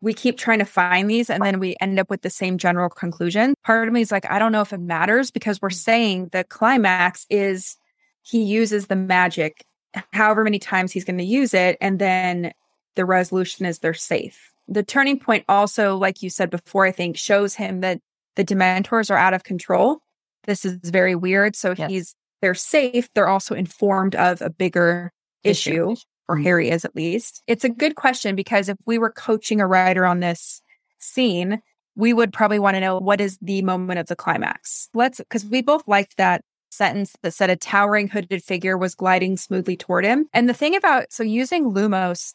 [0.01, 2.89] we keep trying to find these and then we end up with the same general
[2.89, 3.53] conclusion.
[3.63, 5.75] Part of me is like, I don't know if it matters because we're mm.
[5.75, 7.77] saying the climax is
[8.23, 9.65] he uses the magic
[10.13, 11.77] however many times he's going to use it.
[11.81, 12.51] And then
[12.95, 14.51] the resolution is they're safe.
[14.67, 17.99] The turning point also, like you said before, I think shows him that
[18.35, 19.99] the Dementors are out of control.
[20.45, 21.55] This is very weird.
[21.55, 21.89] So Yes.
[21.89, 23.09] he's they're safe.
[23.13, 25.11] They're also informed of a bigger
[25.43, 25.95] issue,
[26.27, 26.43] or mm-hmm.
[26.43, 27.41] Harry is at least.
[27.47, 30.61] It's a good question because if we were coaching a writer on this
[30.99, 31.61] scene,
[31.95, 34.89] we would probably want to know what is the moment of the climax.
[34.93, 39.35] Let's, because we both liked that sentence that said a towering hooded figure was gliding
[39.37, 40.27] smoothly toward him.
[40.33, 42.33] And the thing about, so using Lumos,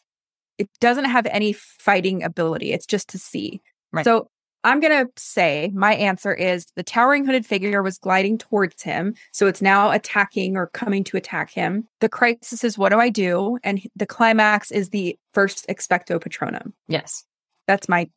[0.57, 2.71] it doesn't have any fighting ability.
[2.71, 3.61] It's just to see.
[3.91, 4.05] Right.
[4.05, 4.29] So
[4.63, 9.13] I'm going to say my answer is the towering hooded figure was gliding towards him.
[9.31, 11.87] So it's now attacking or coming to attack him.
[12.01, 13.59] The crisis is what do I do?
[13.63, 16.73] And the climax is the first expecto patronum.
[16.87, 17.23] Yes.
[17.67, 18.09] That's my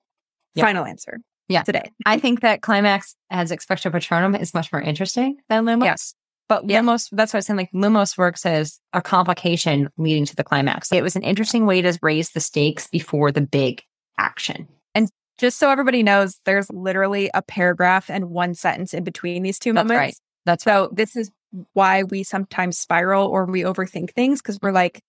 [0.58, 1.18] final answer
[1.48, 1.62] Yeah.
[1.62, 1.90] today.
[2.06, 5.84] I think that climax as expecto patronum is much more interesting than Lumos.
[5.84, 6.14] Yes.
[6.48, 6.80] But Yeah.
[6.80, 7.58] Lumos, that's what I was saying.
[7.58, 10.90] Like Lumos works as a complication leading to the climax.
[10.90, 13.82] It was an interesting way to raise the stakes before the big
[14.18, 14.66] action.
[15.40, 19.72] Just so everybody knows, there's literally a paragraph and one sentence in between these two
[19.72, 19.98] That's moments.
[19.98, 20.14] right.
[20.44, 21.30] That's So this is
[21.72, 25.00] why we sometimes spiral or we overthink things because we're like,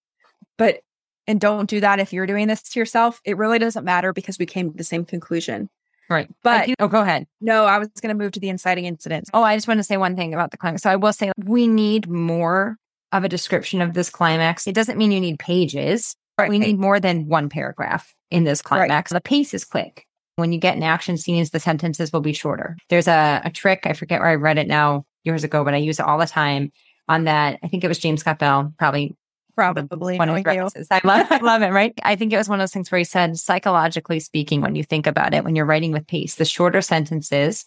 [0.58, 0.80] but
[1.28, 3.20] and don't do that if you're doing this to yourself.
[3.26, 5.70] It really doesn't matter because we came to the same conclusion.
[6.10, 6.30] right.
[6.44, 7.28] But oh, go ahead.
[7.42, 9.30] no, I was going to move to the inciting incident.
[9.34, 10.84] Oh, I just want to say one thing about the climax.
[10.84, 12.78] So I will say we need more
[13.12, 14.66] of a description of this climax.
[14.66, 16.16] It doesn't mean you need pages.
[16.38, 19.12] but We need more than one paragraph in this climax.
[19.12, 20.08] The pace is quick.
[20.42, 22.76] When you get in action scenes, the sentences will be shorter.
[22.90, 23.82] There's a, a trick.
[23.86, 26.26] I forget where I read it now years ago, but I use it all the
[26.26, 26.72] time
[27.08, 27.60] on that.
[27.64, 29.16] I think it was James Scott Bell, probably
[29.56, 30.88] Probably one of knowing his references.
[30.90, 31.94] I love, I love it, right?
[32.04, 34.84] I think it was one of those things where he said, psychologically speaking, when you
[34.84, 37.66] think about it, when you're writing with pace, the shorter sentences,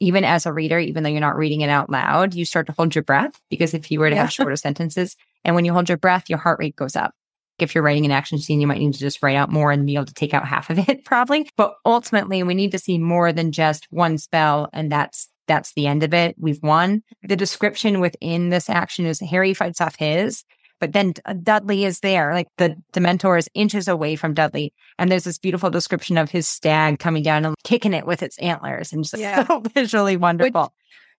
[0.00, 2.72] even as a reader, even though you're not reading it out loud, you start to
[2.76, 4.22] hold your breath because if you were to Yeah.
[4.22, 5.14] have shorter sentences,
[5.44, 7.14] and when you hold your breath, your heart rate goes up.
[7.58, 9.86] If you're writing an action scene, you might need to just write out more and
[9.86, 11.48] be able to take out half of it, probably.
[11.56, 15.86] But ultimately, we need to see more than just one spell, and that's that's the
[15.86, 16.34] end of it.
[16.38, 17.02] We've won.
[17.22, 20.42] The description within this action is Harry fights off his,
[20.80, 22.34] but then Dudley is there.
[22.34, 24.72] Like the Dementor is inches away from Dudley.
[24.98, 28.38] And there's this beautiful description of his stag coming down and kicking it with its
[28.38, 29.46] antlers and just Yeah.
[29.46, 30.74] so visually wonderful.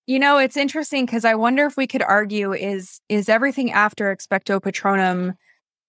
[0.05, 4.15] You know, it's interesting because I wonder if we could argue is is everything after
[4.15, 5.35] expecto patronum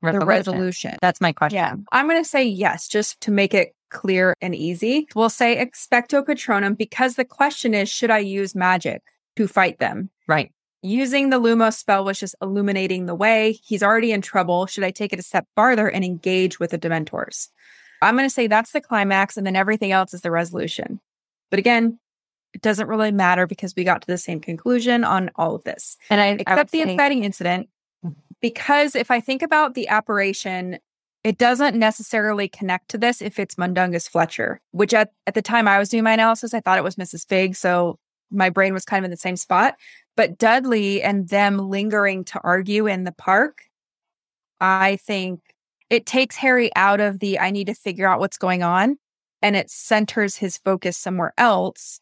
[0.02, 0.28] the Resolution.
[0.28, 0.96] resolution?
[1.02, 1.56] That's my question.
[1.56, 1.74] Yeah.
[1.92, 5.08] I'm going to say yes, just to make it clear and easy.
[5.14, 9.02] We'll say expecto patronum because the question is should I use magic
[9.36, 10.10] to fight them?
[10.26, 10.52] Right.
[10.82, 13.58] Using the Lumos spell was just illuminating the way.
[13.64, 14.66] He's already in trouble.
[14.66, 17.48] Should I take it a step farther and engage with the Dementors?
[18.00, 21.00] I'm going to say that's the climax, and then everything else is the resolution.
[21.50, 21.98] But again,
[22.54, 25.96] it doesn't really matter because we got to the same conclusion on all of this,
[26.08, 27.68] And I, I except the say- inciting incident.
[28.40, 30.78] Because if I think about the apparition,
[31.24, 35.66] it doesn't necessarily connect to this if it's Mundungus Fletcher, which at, at the time
[35.66, 37.26] I was doing my analysis, I thought it was Mrs.
[37.26, 37.56] Figg.
[37.56, 37.98] So
[38.30, 39.74] my brain was kind of in the same spot.
[40.16, 43.62] But Dudley and them lingering to argue in the park,
[44.60, 45.40] I think
[45.90, 48.98] it takes Harry out of the I need to figure out what's going on
[49.42, 52.00] and it centers his focus somewhere else,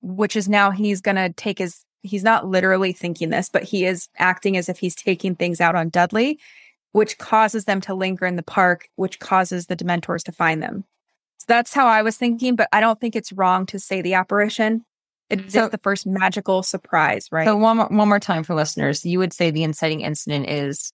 [0.00, 3.84] which is now he's going to take his, he's not literally thinking this, but he
[3.84, 6.38] is acting as if he's taking things out on Dudley,
[6.92, 10.84] which causes them to linger in the park, which causes the Dementors to find them.
[11.38, 14.14] So that's how I was thinking, but I don't think it's wrong to say the
[14.14, 14.84] apparition.
[15.30, 17.46] It's So- the first magical surprise, right?
[17.46, 20.92] So one more, one more time for listeners, you would say the inciting incident is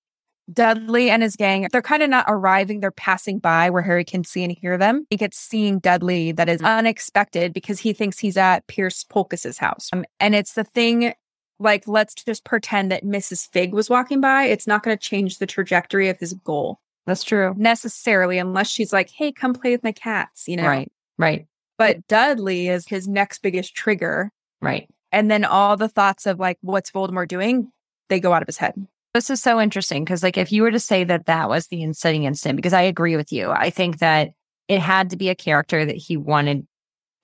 [0.53, 4.24] Dudley and his gang, they're kind of not arriving, they're passing by where Harry can
[4.24, 5.07] see and hear them.
[5.11, 9.88] He gets seeing Dudley that is unexpected because he thinks he's at Piers Polkiss's house.
[9.92, 11.14] Um, and it's the thing
[11.59, 13.49] like, let's just pretend that Mrs.
[13.51, 14.45] Figg was walking by.
[14.45, 17.55] It's not going to change the trajectory of his goal that's true.
[17.57, 20.66] necessarily, unless she's like, hey, come play with my cats, you know?
[20.66, 20.90] Right.
[21.18, 21.47] Right.
[21.78, 24.30] But Dudley is his next biggest trigger.
[24.61, 24.88] Right.
[25.12, 27.70] And then all the thoughts of like, what's Voldemort doing?
[28.09, 28.74] They go out of his head.
[29.15, 31.83] This is so interesting because, like, if you were to say that that was the
[31.83, 34.31] inciting incident, because I agree with you, I think that
[34.67, 36.67] it had to be a character that he wanted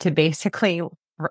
[0.00, 0.80] to basically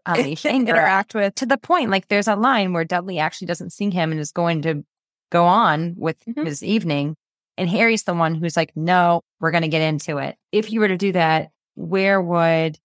[0.06, 1.34] unleash anger Interact with.
[1.36, 1.90] to the point.
[1.92, 4.84] Like, there's a line where Dudley actually doesn't see him and is going to
[5.32, 6.46] go on with Mhm.
[6.46, 7.16] his evening.
[7.58, 10.36] And Harry's the one who's like, no, we're going to get into it.
[10.52, 12.78] If you were to do that, where would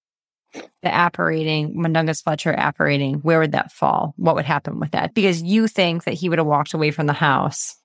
[0.82, 4.14] the apparating, Mundungus Fletcher apparating, where would that fall?
[4.16, 5.14] What would happen with that?
[5.14, 7.76] Because you think that he would have walked away from the house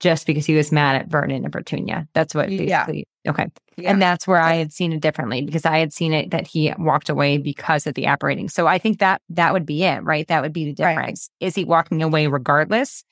[0.00, 2.06] just because he was mad at Vernon and Petunia.
[2.12, 2.86] That's what Yeah.
[3.26, 3.46] okay.
[3.76, 3.90] Yeah.
[3.90, 6.72] And that's where I had seen it differently because I had seen it that he
[6.78, 8.48] walked away because of the apparating.
[8.48, 10.26] So I think that that would be it, right?
[10.28, 10.94] That would be the Right.
[10.94, 11.30] difference.
[11.40, 13.04] Is he walking away regardless?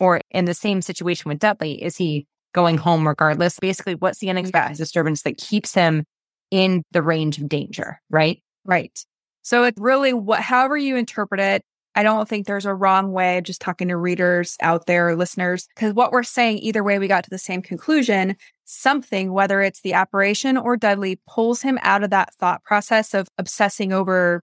[0.00, 3.58] Or in the same situation with Dudley, is he going home regardless?
[3.58, 4.78] Basically, what's the unexpected Yes.
[4.78, 6.04] disturbance that keeps him
[6.50, 8.42] in the range of danger, right?
[8.64, 8.98] Right.
[9.42, 11.62] So it's really what, however you interpret it.
[11.94, 13.40] I don't think there's a wrong way.
[13.40, 17.24] Just talking to readers out there, listeners, because what we're saying, either way, we got
[17.24, 18.36] to the same conclusion.
[18.68, 23.28] something, whether it's the apparition or Dudley, pulls him out of that thought process of
[23.38, 24.42] obsessing over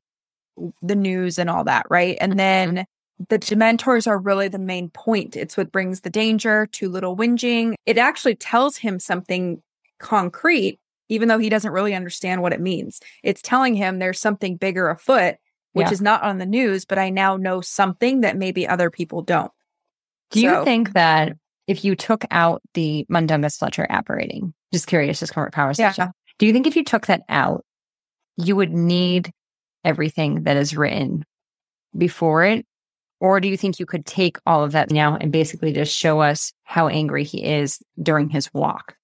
[0.82, 2.18] the news and all that, right?
[2.20, 2.38] And mm-hmm.
[2.38, 2.86] then
[3.30, 5.38] the Dementors are really the main point.
[5.38, 7.76] It's what brings the danger, to Little Whinging.
[7.86, 9.62] It actually tells him something
[10.00, 10.80] concrete,
[11.10, 13.00] even though he doesn't really understand what it means.
[13.24, 15.36] It's telling him there's something bigger afoot,
[15.74, 15.92] which Yeah.
[15.94, 19.52] is not on the news, but I now know something that maybe other people don't.
[20.32, 21.34] Do you think that
[21.68, 25.94] if you took out the Mundungus Fletcher apparating, just curious, just current power Yeah.
[26.40, 27.64] do you think if you took that out,
[28.38, 29.32] you would need
[29.84, 31.24] everything that is written
[31.98, 32.66] before it?
[33.22, 36.20] Or do you think you could take all of that now and basically just show
[36.20, 38.96] us how angry he is during his walk?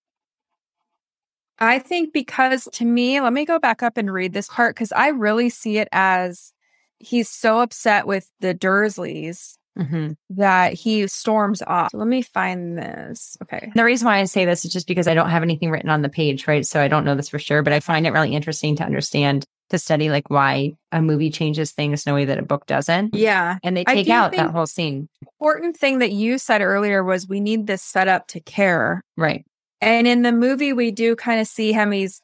[1.61, 4.91] I think because to me, let me go back up and read this part because
[4.91, 6.51] I really see it as
[6.97, 10.11] he's so upset with the Dursleys Mm-hmm.
[10.31, 11.93] that he storms off.
[11.93, 13.37] Let me find this.
[13.41, 13.71] Okay.
[13.73, 16.01] The reason why I say this is just because I don't have anything written on
[16.01, 16.65] the page, right?
[16.65, 19.45] So I don't know this for sure, but I find it really interesting to understand
[19.69, 23.15] to study like why a movie changes things in a way that a book doesn't.
[23.15, 23.59] Yeah.
[23.63, 25.07] And they take out that whole scene.
[25.39, 29.01] Important thing that you said earlier was we need this setup to care.
[29.15, 29.45] Right.
[29.81, 31.91] And in the movie, we do kind of see him.
[31.91, 32.21] He's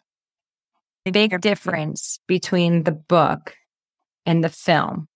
[1.06, 3.56] The big difference between the book
[4.26, 5.08] and the film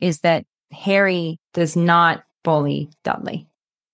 [0.00, 3.46] is that Harry does not bully Dudley.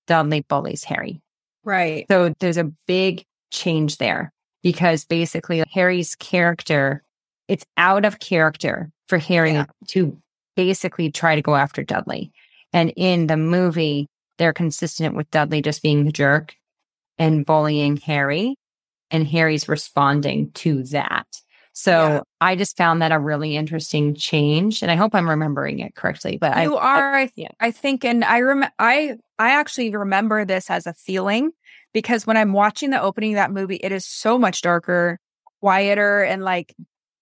[0.06, 1.20] Dudley bullies Harry.
[1.64, 2.06] right.
[2.10, 4.32] So there's a big change there
[4.62, 7.02] because basically Harry's character,
[7.48, 9.66] it's out of character for Harry Yeah.
[9.88, 10.20] to
[10.56, 12.32] basically try to go after Dudley.
[12.72, 14.08] And in the movie,
[14.38, 16.54] they're consistent with Dudley just being the jerk
[17.18, 18.56] and bullying Harry.
[19.10, 21.26] And Harry's responding to that.
[21.72, 22.20] So Yeah.
[22.40, 24.82] I just found that a really interesting change.
[24.82, 26.36] And I hope I'm remembering it correctly.
[26.36, 27.48] But I, you are, I, yeah.
[27.60, 31.50] I think, and I rem, I, I actually remember this as a feeling
[31.92, 35.18] because when I'm watching the opening of that movie, it is so much darker,
[35.60, 36.74] quieter, and like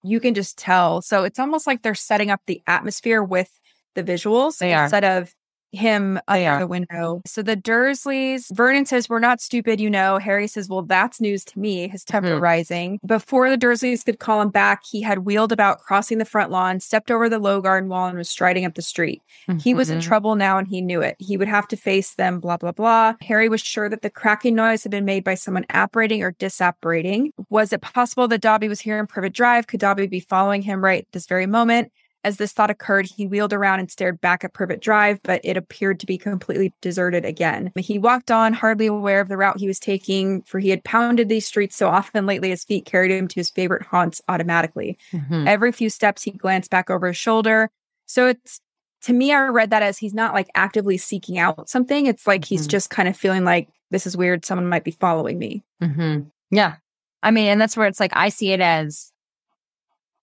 [0.02, 1.02] you can just tell.
[1.02, 3.50] So it's almost like they're setting up the atmosphere with
[3.94, 4.84] the visuals They are.
[4.84, 5.34] instead of
[5.72, 6.58] him under are.
[6.60, 7.22] the window.
[7.26, 10.18] So the Dursleys, Vernon says, We're not stupid, you know.
[10.18, 12.40] Harry says, Well, that's news to me, his temper Mhm.
[12.40, 13.00] rising.
[13.04, 16.80] Before the Dursleys could call him back, he had wheeled about crossing the front lawn,
[16.80, 19.22] stepped over the low garden wall, and was striding up the street.
[19.60, 20.02] He was in Mhm.
[20.02, 21.16] trouble now and he knew it.
[21.18, 23.14] He would have to face them, blah, blah, blah.
[23.22, 27.30] Harry was sure that the cracking noise had been made by someone apparating or disapparating.
[27.50, 29.66] Was it possible that Dobby was here in Privet Drive?
[29.66, 31.90] Could Dobby be following him right this very moment?
[32.24, 35.56] As this thought occurred, he wheeled around and stared back at Privet Drive, but it
[35.56, 37.72] appeared to be completely deserted again.
[37.76, 41.28] He walked on, hardly aware of the route he was taking, for he had pounded
[41.28, 44.98] these streets so often lately his feet carried him to his favorite haunts automatically.
[45.12, 45.48] Mhm.
[45.48, 47.70] Every few steps, he glanced back over his shoulder.
[48.06, 48.60] So it's
[49.02, 52.06] to me, I read that as he's not like actively seeking out something.
[52.06, 52.70] It's like he's Mhm.
[52.70, 54.44] just kind of feeling like this is weird.
[54.44, 55.64] Someone might be following me.
[55.80, 56.20] hmm
[56.50, 56.76] Yeah.
[57.22, 59.11] I mean, and that's where it's like, I see it as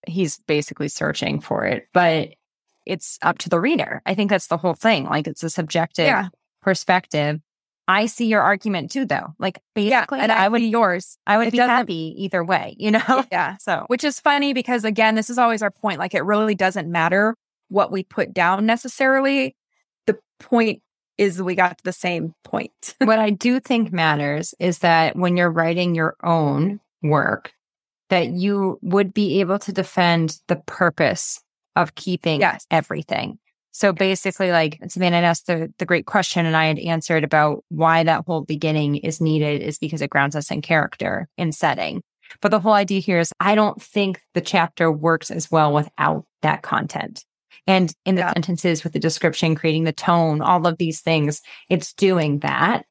[0.08, 2.30] he's basically searching for it, but
[2.86, 4.02] it's up to the reader.
[4.06, 5.06] I think that's the whole thing.
[5.06, 6.30] Like, it's a subjective Yeah.
[6.62, 7.40] perspective.
[7.88, 9.34] I see your argument too, though.
[9.40, 10.02] Like, Yeah.
[10.02, 11.18] basically, And I, I, would, yours.
[11.26, 13.26] I would be happy either way, you know?
[13.32, 13.58] Yeah.
[13.58, 16.00] So, Which is funny because, again, this is always our point.
[16.00, 17.36] Like, it really doesn't matter
[17.68, 19.56] what we put down necessarily.
[20.08, 20.82] The point
[21.18, 22.96] is we got to the same point.
[23.00, 27.52] what I do think matters is that when you're writing your own work,
[28.10, 31.40] that you would be able to defend the purpose
[31.76, 32.66] of keeping Yes.
[32.72, 33.40] everything.
[33.72, 38.04] So basically, like Savannah asked the, the great question, and I had answered about why
[38.04, 42.02] that whole beginning is needed is because it grounds us in character in setting.
[42.42, 46.26] But the whole idea here is I don't think the chapter works as well without
[46.42, 47.24] that content.
[47.68, 48.34] And in the Yeah.
[48.34, 52.86] sentences with the description, creating the tone, all of these things, it's doing that.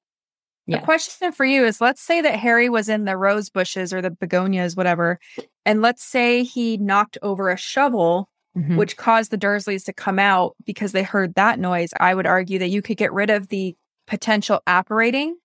[0.68, 0.78] Yeah.
[0.80, 4.02] The question for you is let's say that Harry was in the rose bushes or
[4.02, 5.18] the begonias, whatever,
[5.64, 8.76] and let's say he knocked over a shovel Mhm.
[8.76, 11.90] which caused the Dursleys to come out because they heard that noise.
[11.98, 15.36] I would argue that you could get rid of the potential apparating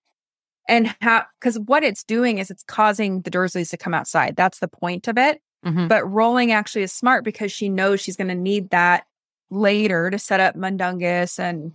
[0.68, 4.36] and have because what it's doing is it's causing the Dursleys to come outside.
[4.36, 5.40] That's the point of it.
[5.64, 5.88] Mhm.
[5.88, 9.04] But Rowling actually is smart because she knows she's going to need that
[9.50, 11.72] later to set up Mundungus and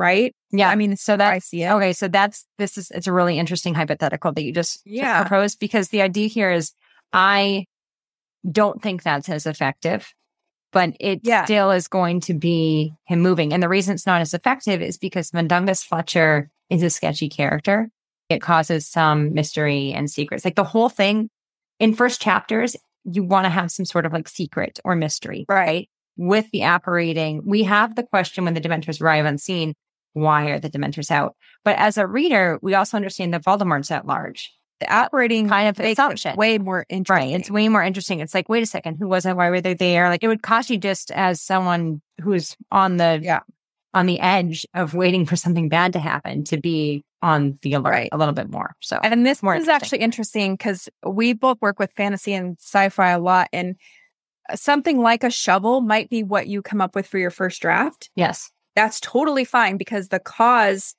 [0.00, 0.34] right.
[0.50, 0.68] Yeah.
[0.70, 1.70] I mean, so that I see it.
[1.70, 1.92] okay.
[1.92, 5.20] So that's this is it's a really interesting hypothetical that you just Yeah.
[5.20, 6.72] proposed because the idea here is
[7.12, 7.66] I
[8.50, 10.12] don't think that's as effective,
[10.72, 11.44] but it Yeah.
[11.44, 13.52] still is going to be him moving.
[13.52, 17.90] And the reason it's not as effective is because Mundungus Fletcher is a sketchy character.
[18.28, 20.44] It causes some mystery and secrets.
[20.44, 21.28] Like the whole thing
[21.78, 25.88] in first chapters, you want to have some sort of like secret or mystery, Right.
[26.16, 29.74] with the apparating, we have the question when the Dementors arrive on scene,
[30.12, 31.36] why are the Dementors out?
[31.64, 34.52] But as a reader, we also understand that Voldemort's at large.
[34.80, 36.34] the operating kind of assumption.
[36.36, 37.32] way more interesting.
[37.32, 37.38] Right.
[37.40, 38.20] It's way more interesting.
[38.20, 39.36] It's like, wait a second, who was it?
[39.36, 40.08] Why were they there?
[40.08, 43.40] Like it would cost you just as someone who's on the Yeah.
[43.92, 47.90] on the edge of waiting for something bad to happen to be on the alert
[47.90, 48.08] Right.
[48.10, 48.74] a little bit more.
[48.80, 53.10] So And this More is actually interesting because we both work with fantasy and sci-fi
[53.10, 53.76] a lot, and
[54.48, 57.60] uh, something like a shovel might be what you come up with for your first
[57.60, 58.08] draft.
[58.16, 58.50] yes.
[58.76, 60.94] That's totally fine because the cause,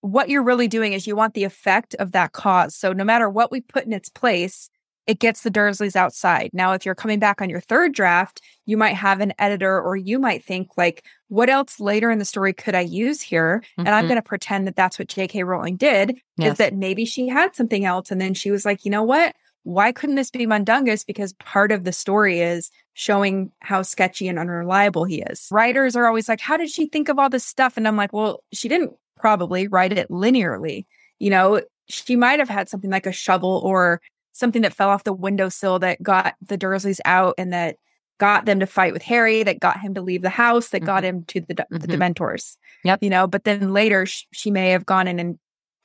[0.00, 2.74] what you're really doing is you want the effect of that cause.
[2.74, 4.68] So no matter what we put in its place,
[5.06, 6.50] it gets the Dursleys outside.
[6.52, 9.96] Now, if you're coming back on your third draft, you might have an editor or
[9.96, 13.62] you might think like, what else later in the story could I use here?
[13.78, 14.08] And I'm Mhm.
[14.08, 15.42] going to pretend that that's what J.K.
[15.42, 16.52] Rowling did Yes.
[16.52, 18.10] is that maybe she had something else.
[18.12, 19.34] And then she was like, you know what?
[19.64, 21.04] Why couldn't this be Mundungus?
[21.04, 25.48] Because part of the story is showing how sketchy and unreliable he is.
[25.50, 27.76] Writers are always like, how did she think of all this stuff?
[27.76, 30.86] And I'm like, well, she didn't probably write it linearly.
[31.18, 34.00] You know, she might have had something like a shovel or
[34.32, 37.76] something that fell off the windowsill that got the Dursleys out and that
[38.18, 41.02] got them to fight with Harry, that got him to leave the house, that got
[41.04, 42.14] him to the, the Mhm.
[42.14, 42.56] Dementors.
[42.84, 43.02] Yep.
[43.02, 45.38] You know, but then later sh- she may have gone in and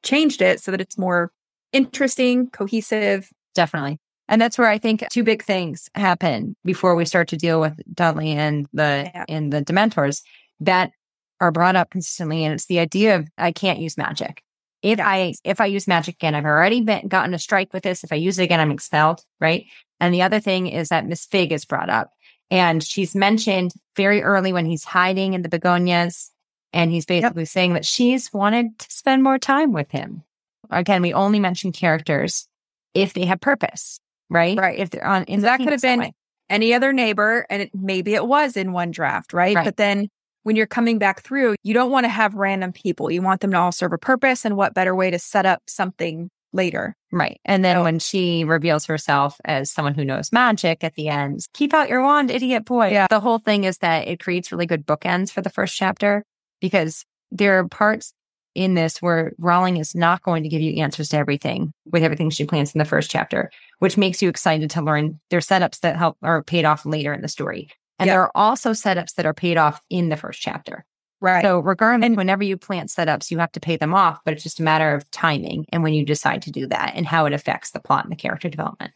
[0.04, 1.32] changed it so that it's more
[1.74, 3.30] interesting, cohesive.
[3.56, 4.00] Definitely.
[4.30, 7.74] And that's where I think two big things happen before we start to deal with
[7.94, 9.26] Dudley and the Yeah.
[9.30, 10.22] and the Dementors
[10.60, 10.92] that
[11.40, 12.44] are brought up consistently.
[12.44, 14.42] And it's the idea of I can't use magic.
[14.82, 18.04] If I if I use magic again, I've already been gotten a strike with this.
[18.04, 19.66] If I use it again, I'm expelled, right?
[20.00, 22.12] And the other thing is that Miss Figg is brought up.
[22.52, 26.32] And she's mentioned very early when he's hiding in the begonias.
[26.74, 30.24] And he's basically saying that she's wanted to spend more time with him.
[30.70, 32.48] Again, we only mention characters
[32.94, 34.00] if they have purpose,
[34.30, 34.58] right?
[34.58, 34.78] Right.
[34.80, 36.14] If they're on, in That could have been way.
[36.50, 39.56] any other neighbor, and it, maybe it was in one draft, right?
[39.56, 39.66] Right.
[39.66, 40.10] But then
[40.44, 43.12] when you're coming back through, you don't want to have random people.
[43.12, 44.46] You want them to all serve a purpose.
[44.46, 46.96] And what better way to set up something later?
[47.12, 47.40] right.
[47.46, 51.40] And then So- when she reveals herself as someone who knows magic at the end,
[51.54, 52.90] keep out your wand, idiot boy.
[52.92, 53.08] Yeah.
[53.10, 56.24] The whole thing is that it creates really good bookends for the first chapter
[56.62, 58.14] because there are parts
[58.58, 62.30] in this where Rowling is not going to give you answers to everything with everything
[62.30, 65.96] she plans in the first chapter, which makes you excited to learn their setups that
[65.96, 67.70] help are paid off later in the story.
[68.00, 68.14] And Yeah.
[68.14, 70.86] there are also setups that are paid off in the first chapter.
[71.22, 71.44] Right.
[71.44, 74.60] So regardless, whenever you plant setups, you have to pay them off, but it's just
[74.60, 77.72] a matter of timing and when you decide to do that and how it affects
[77.72, 78.92] the plot and the character development.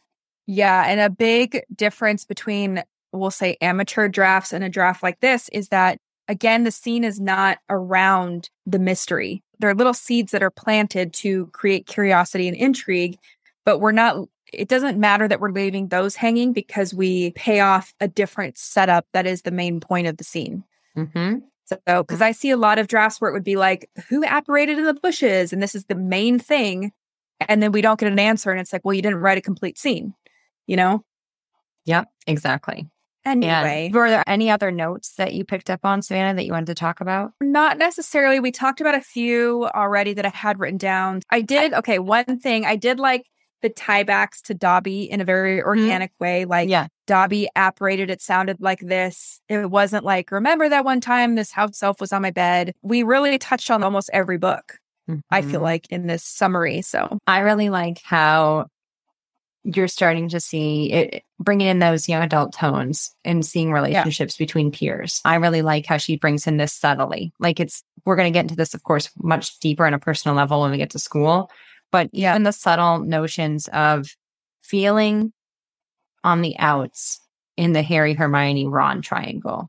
[0.46, 0.84] Yeah.
[0.86, 2.82] And a big difference between,
[3.12, 5.98] we'll say, amateur drafts and a draft like this is that,
[6.28, 9.42] again, the scene is not around the mystery.
[9.62, 13.16] There are little seeds that are planted to create curiosity and intrigue,
[13.64, 17.94] but we're not, it doesn't matter that we're leaving those hanging because we pay off
[18.00, 20.64] a different setup that is the main point of the scene.
[20.98, 21.36] Mm-hmm.
[21.66, 24.78] So, because I see a lot of drafts where it would be like, who apparated
[24.78, 25.52] in the bushes?
[25.52, 26.90] And this is the main thing.
[27.48, 28.50] And then we don't get an answer.
[28.50, 30.12] And it's like, well, you didn't write a complete scene,
[30.66, 31.04] you know?
[31.84, 32.88] Yep, exactly.
[33.24, 36.52] Anyway, And were there any other notes that you picked up on, Savannah, that you
[36.52, 37.32] wanted to talk about?
[37.40, 38.40] not necessarily.
[38.40, 41.20] We talked about a few already that I had written down.
[41.30, 43.26] I did, okay, one thing I did like
[43.62, 46.44] the tiebacks to Dobby in a very organic way.
[46.44, 46.88] Like, yeah.
[47.06, 49.40] Dobby apparated, it sounded like this.
[49.48, 52.72] It wasn't like, remember that one time this house elf was on my bed.
[52.82, 54.78] We really touched on almost every book,
[55.30, 55.64] I feel Mhm.
[55.64, 56.82] like, in this summary.
[56.82, 58.66] So, I really like how
[59.64, 64.72] you're starting to see it bringing in those young adult tones and seeing relationships between
[64.72, 65.20] peers.
[65.24, 67.32] I really like how she brings in this subtly.
[67.38, 70.36] Like it's, we're going to get into this, of course, much deeper on a personal
[70.36, 71.50] level when we get to school,
[71.92, 72.32] but Yeah.
[72.32, 74.08] even the subtle notions of
[74.62, 75.32] feeling
[76.24, 77.20] on the outs
[77.56, 79.68] in the Harry, Hermione, Ron triangle.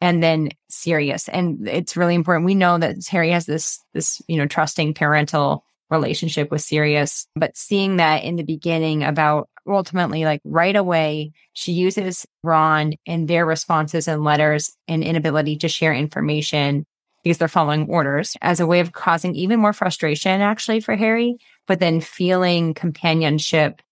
[0.00, 1.28] And then Sirius.
[1.28, 2.46] And it's really important.
[2.46, 7.56] We know that Harry has this, this, you know, trusting parental relationship with Sirius, but
[7.56, 13.46] seeing that in the beginning about ultimately like right away, she uses Ron and their
[13.46, 16.84] responses and letters and inability to share information
[17.22, 21.36] because they're following orders as a way of causing even more frustration actually for Harry,
[21.66, 23.82] but then feeling companionship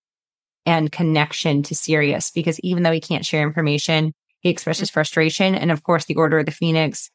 [0.64, 5.54] and connection to Sirius because even though he can't share information, he expresses frustration.
[5.54, 7.10] And of course, the Order of the Phoenix,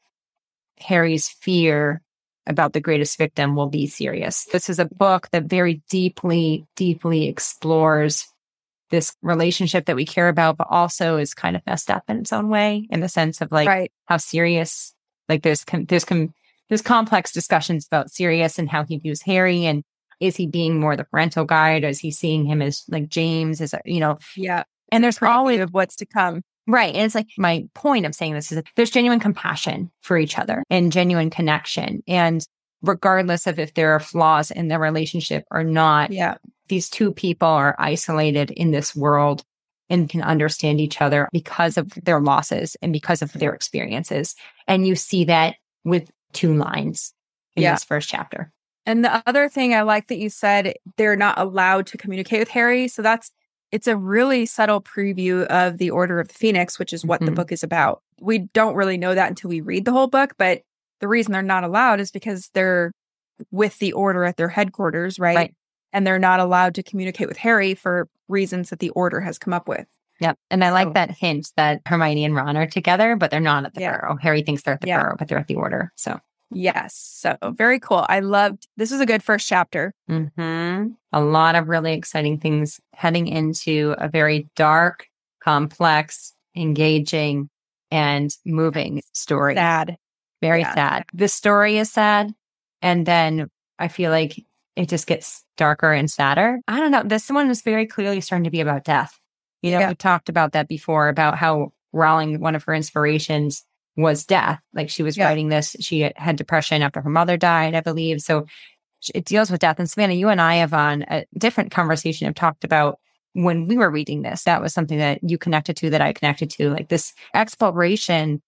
[0.80, 2.02] Harry's fear
[2.48, 4.46] about the greatest victim will be Sirius.
[4.46, 8.28] This is a book that very deeply, deeply explores
[8.90, 12.34] this relationship that we care about, but also is kind of messed up in its
[12.34, 13.92] own way in the sense of like right.
[14.06, 14.94] how Sirius,
[15.30, 16.34] like there's, com- there's, com-
[16.68, 19.84] there's complex discussions about Sirius and how he views Harry and
[20.20, 21.84] is he being more the parental guide?
[21.84, 24.64] Or is he seeing him as like James as a, you know, Yeah.
[24.92, 26.44] and there's always of what's to come.
[26.68, 26.94] Right.
[26.94, 30.38] And it's like my point of saying this is that there's genuine compassion for each
[30.38, 32.04] other and genuine connection.
[32.08, 32.46] And
[32.82, 36.12] regardless of if there are flaws in their relationship or not.
[36.12, 36.36] Yeah.
[36.68, 39.44] These two people are isolated in this world
[39.90, 44.36] and can understand each other because of their losses and because of their experiences.
[44.68, 47.14] And you see that with two lines
[47.56, 47.74] in Yeah.
[47.74, 48.52] this first chapter.
[48.86, 52.50] And the other thing I like that you said they're not allowed to communicate with
[52.50, 52.88] Harry.
[52.88, 53.32] So that's
[53.72, 57.32] it's a really subtle preview of the Order of the Phoenix, which is what the
[57.32, 57.36] Mhm.
[57.36, 58.02] book is about.
[58.20, 60.62] We don't really know that until we read the whole book, but
[61.00, 62.92] the reason they're not allowed is because they're
[63.50, 65.36] with the Order at their headquarters, right?
[65.36, 65.56] Right.
[65.94, 69.54] And they're not allowed to communicate with Harry for reasons that the Order has come
[69.54, 69.88] up with.
[70.20, 70.38] Yep.
[70.52, 73.74] And I like that hint that Hermione and Ron are together, but they're not at
[73.74, 73.98] the Yeah.
[73.98, 74.18] Burrow.
[74.22, 75.02] Harry thinks they're at the Yeah.
[75.02, 75.92] Burrow, but they're at the Order.
[75.96, 76.20] So
[76.52, 76.96] Yes.
[76.96, 78.06] So very cool.
[78.10, 79.94] I loved this was a good first chapter.
[80.08, 85.08] hmm a lot of really exciting things heading into a very dark,
[85.44, 87.50] complex, engaging,
[87.92, 89.56] and moving story.
[89.56, 89.98] Sad.
[90.42, 90.74] Very Yeah.
[90.74, 91.04] sad.
[91.14, 92.34] The story is sad.
[92.82, 94.44] And then I feel like
[94.78, 96.60] it just gets darker and sadder.
[96.68, 97.04] I don't know.
[97.04, 99.20] This one is very clearly starting to be about death.
[99.62, 99.90] You know, Yeah.
[99.90, 103.66] we talked about that before about how Rowling, one of her inspirations
[103.98, 104.60] was death.
[104.74, 105.26] Like she was Yeah.
[105.26, 108.22] writing this, she had depression after her mother died, I believe.
[108.22, 108.46] So
[109.14, 109.80] it deals with death.
[109.80, 113.00] And Savannah, you and I have on a different conversation have talked about
[113.34, 114.44] when we were reading this.
[114.44, 118.42] That was something that you connected to, that I connected to, like this exploration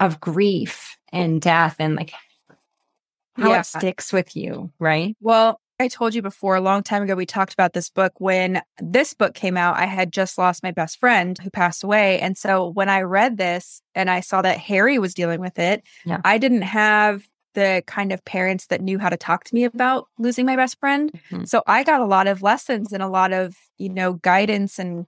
[0.00, 2.12] of grief and death and like
[3.36, 3.60] how Yeah.
[3.60, 5.16] it sticks with you, right?
[5.20, 8.12] Well, I told you before a long time ago, we talked about this book.
[8.18, 12.18] When this book came out, I had just lost my best friend who passed away.
[12.18, 15.84] And so when I read this and I saw that Harry was dealing with it,
[16.04, 16.20] Yeah.
[16.24, 17.22] I didn't have
[17.54, 20.78] the kind of parents that knew how to talk to me about losing my best
[20.80, 21.12] friend.
[21.30, 21.48] Mhm.
[21.48, 24.80] So I got a lot of lessons and a lot of, you know, guidance.
[24.80, 25.06] And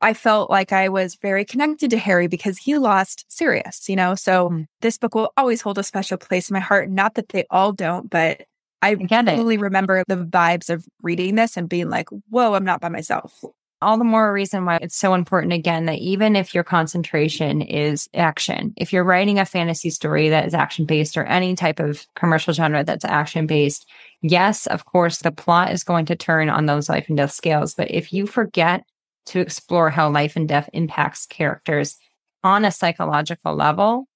[0.00, 4.14] I felt like I was very connected to Harry because he lost Sirius, you know?
[4.14, 4.66] So Mhm.
[4.80, 6.88] this book will always hold a special place in my heart.
[6.88, 8.42] Not that they all don't, but
[8.84, 9.32] I get it.
[9.36, 13.42] totally remember the vibes of reading this and being like, whoa, I'm not by myself.
[13.82, 18.08] all the more reason why it's so important again that even if your concentration is
[18.14, 22.06] action, if you're writing a fantasy story that is action based or any type of
[22.16, 23.86] commercial genre that's action based,
[24.22, 27.74] yes, of course, the plot is going to turn on those life and death scales.
[27.74, 28.84] But if you forget
[29.26, 31.96] to explore how life and death impacts characters
[32.42, 34.06] on a psychological level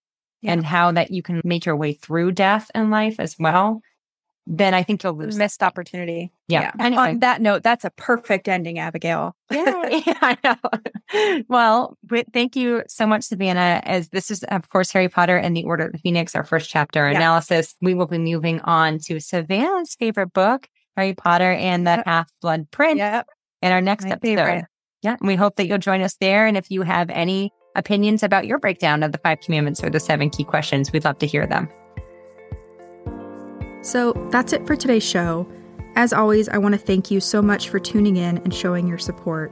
[0.40, 0.52] Yeah.
[0.52, 3.82] and how that you can make your way through death and life as well,
[4.50, 5.36] then I think you'll lose.
[5.36, 6.32] Missed opportunity.
[6.48, 6.72] Yeah.
[6.80, 7.02] Anyway.
[7.02, 9.36] On that note, that's a perfect ending, Abigail.
[9.50, 11.42] Yeah, yeah, I know.
[11.48, 11.96] Well,
[12.32, 13.80] thank you so much, Savannah.
[13.84, 16.68] As this is, of course, Harry Potter and the Order of the Phoenix, our first
[16.70, 17.16] chapter Yes.
[17.16, 17.74] analysis.
[17.82, 22.06] We will be moving on to Savannah's favorite book, Harry Potter and the Yep.
[22.06, 23.26] Half Blood Prince, Yep.
[23.62, 24.36] in our next My episode.
[24.36, 24.64] favorite.
[25.02, 26.46] Yeah, and we hope that you'll join us there.
[26.46, 30.00] And if you have any opinions about your breakdown of the five commandments or the
[30.00, 31.68] seven key questions, we'd love to hear them.
[33.88, 35.50] So that's it for today's show.
[35.96, 38.98] As always, I want to thank you so much for tuning in and showing your
[38.98, 39.50] support.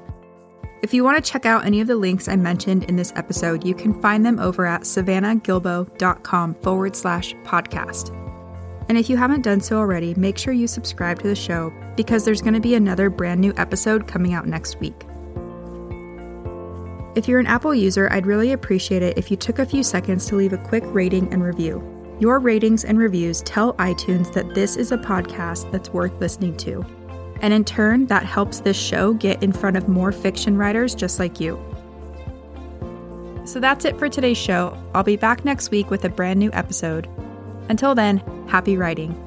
[0.82, 3.64] If you want to check out any of the links I mentioned in this episode,
[3.64, 8.11] you can find them over at savannahgilbo.com forward slash podcast.
[8.91, 12.26] And if you haven't done so already, make sure you subscribe to the show because
[12.26, 15.07] there's going to be another brand new episode coming out next week.
[17.16, 20.26] If you're an Apple user, I'd really appreciate it if you took a few seconds
[20.26, 21.95] to leave a quick rating and review.
[22.18, 26.84] Your ratings and reviews tell iTunes that this is a podcast that's worth listening to.
[27.42, 31.18] And in turn, that helps this show get in front of more fiction writers just
[31.18, 31.60] like you.
[33.44, 34.76] So that's it for today's show.
[34.94, 37.06] I'll be back next week with a brand new episode.
[37.68, 39.26] Until then, happy writing.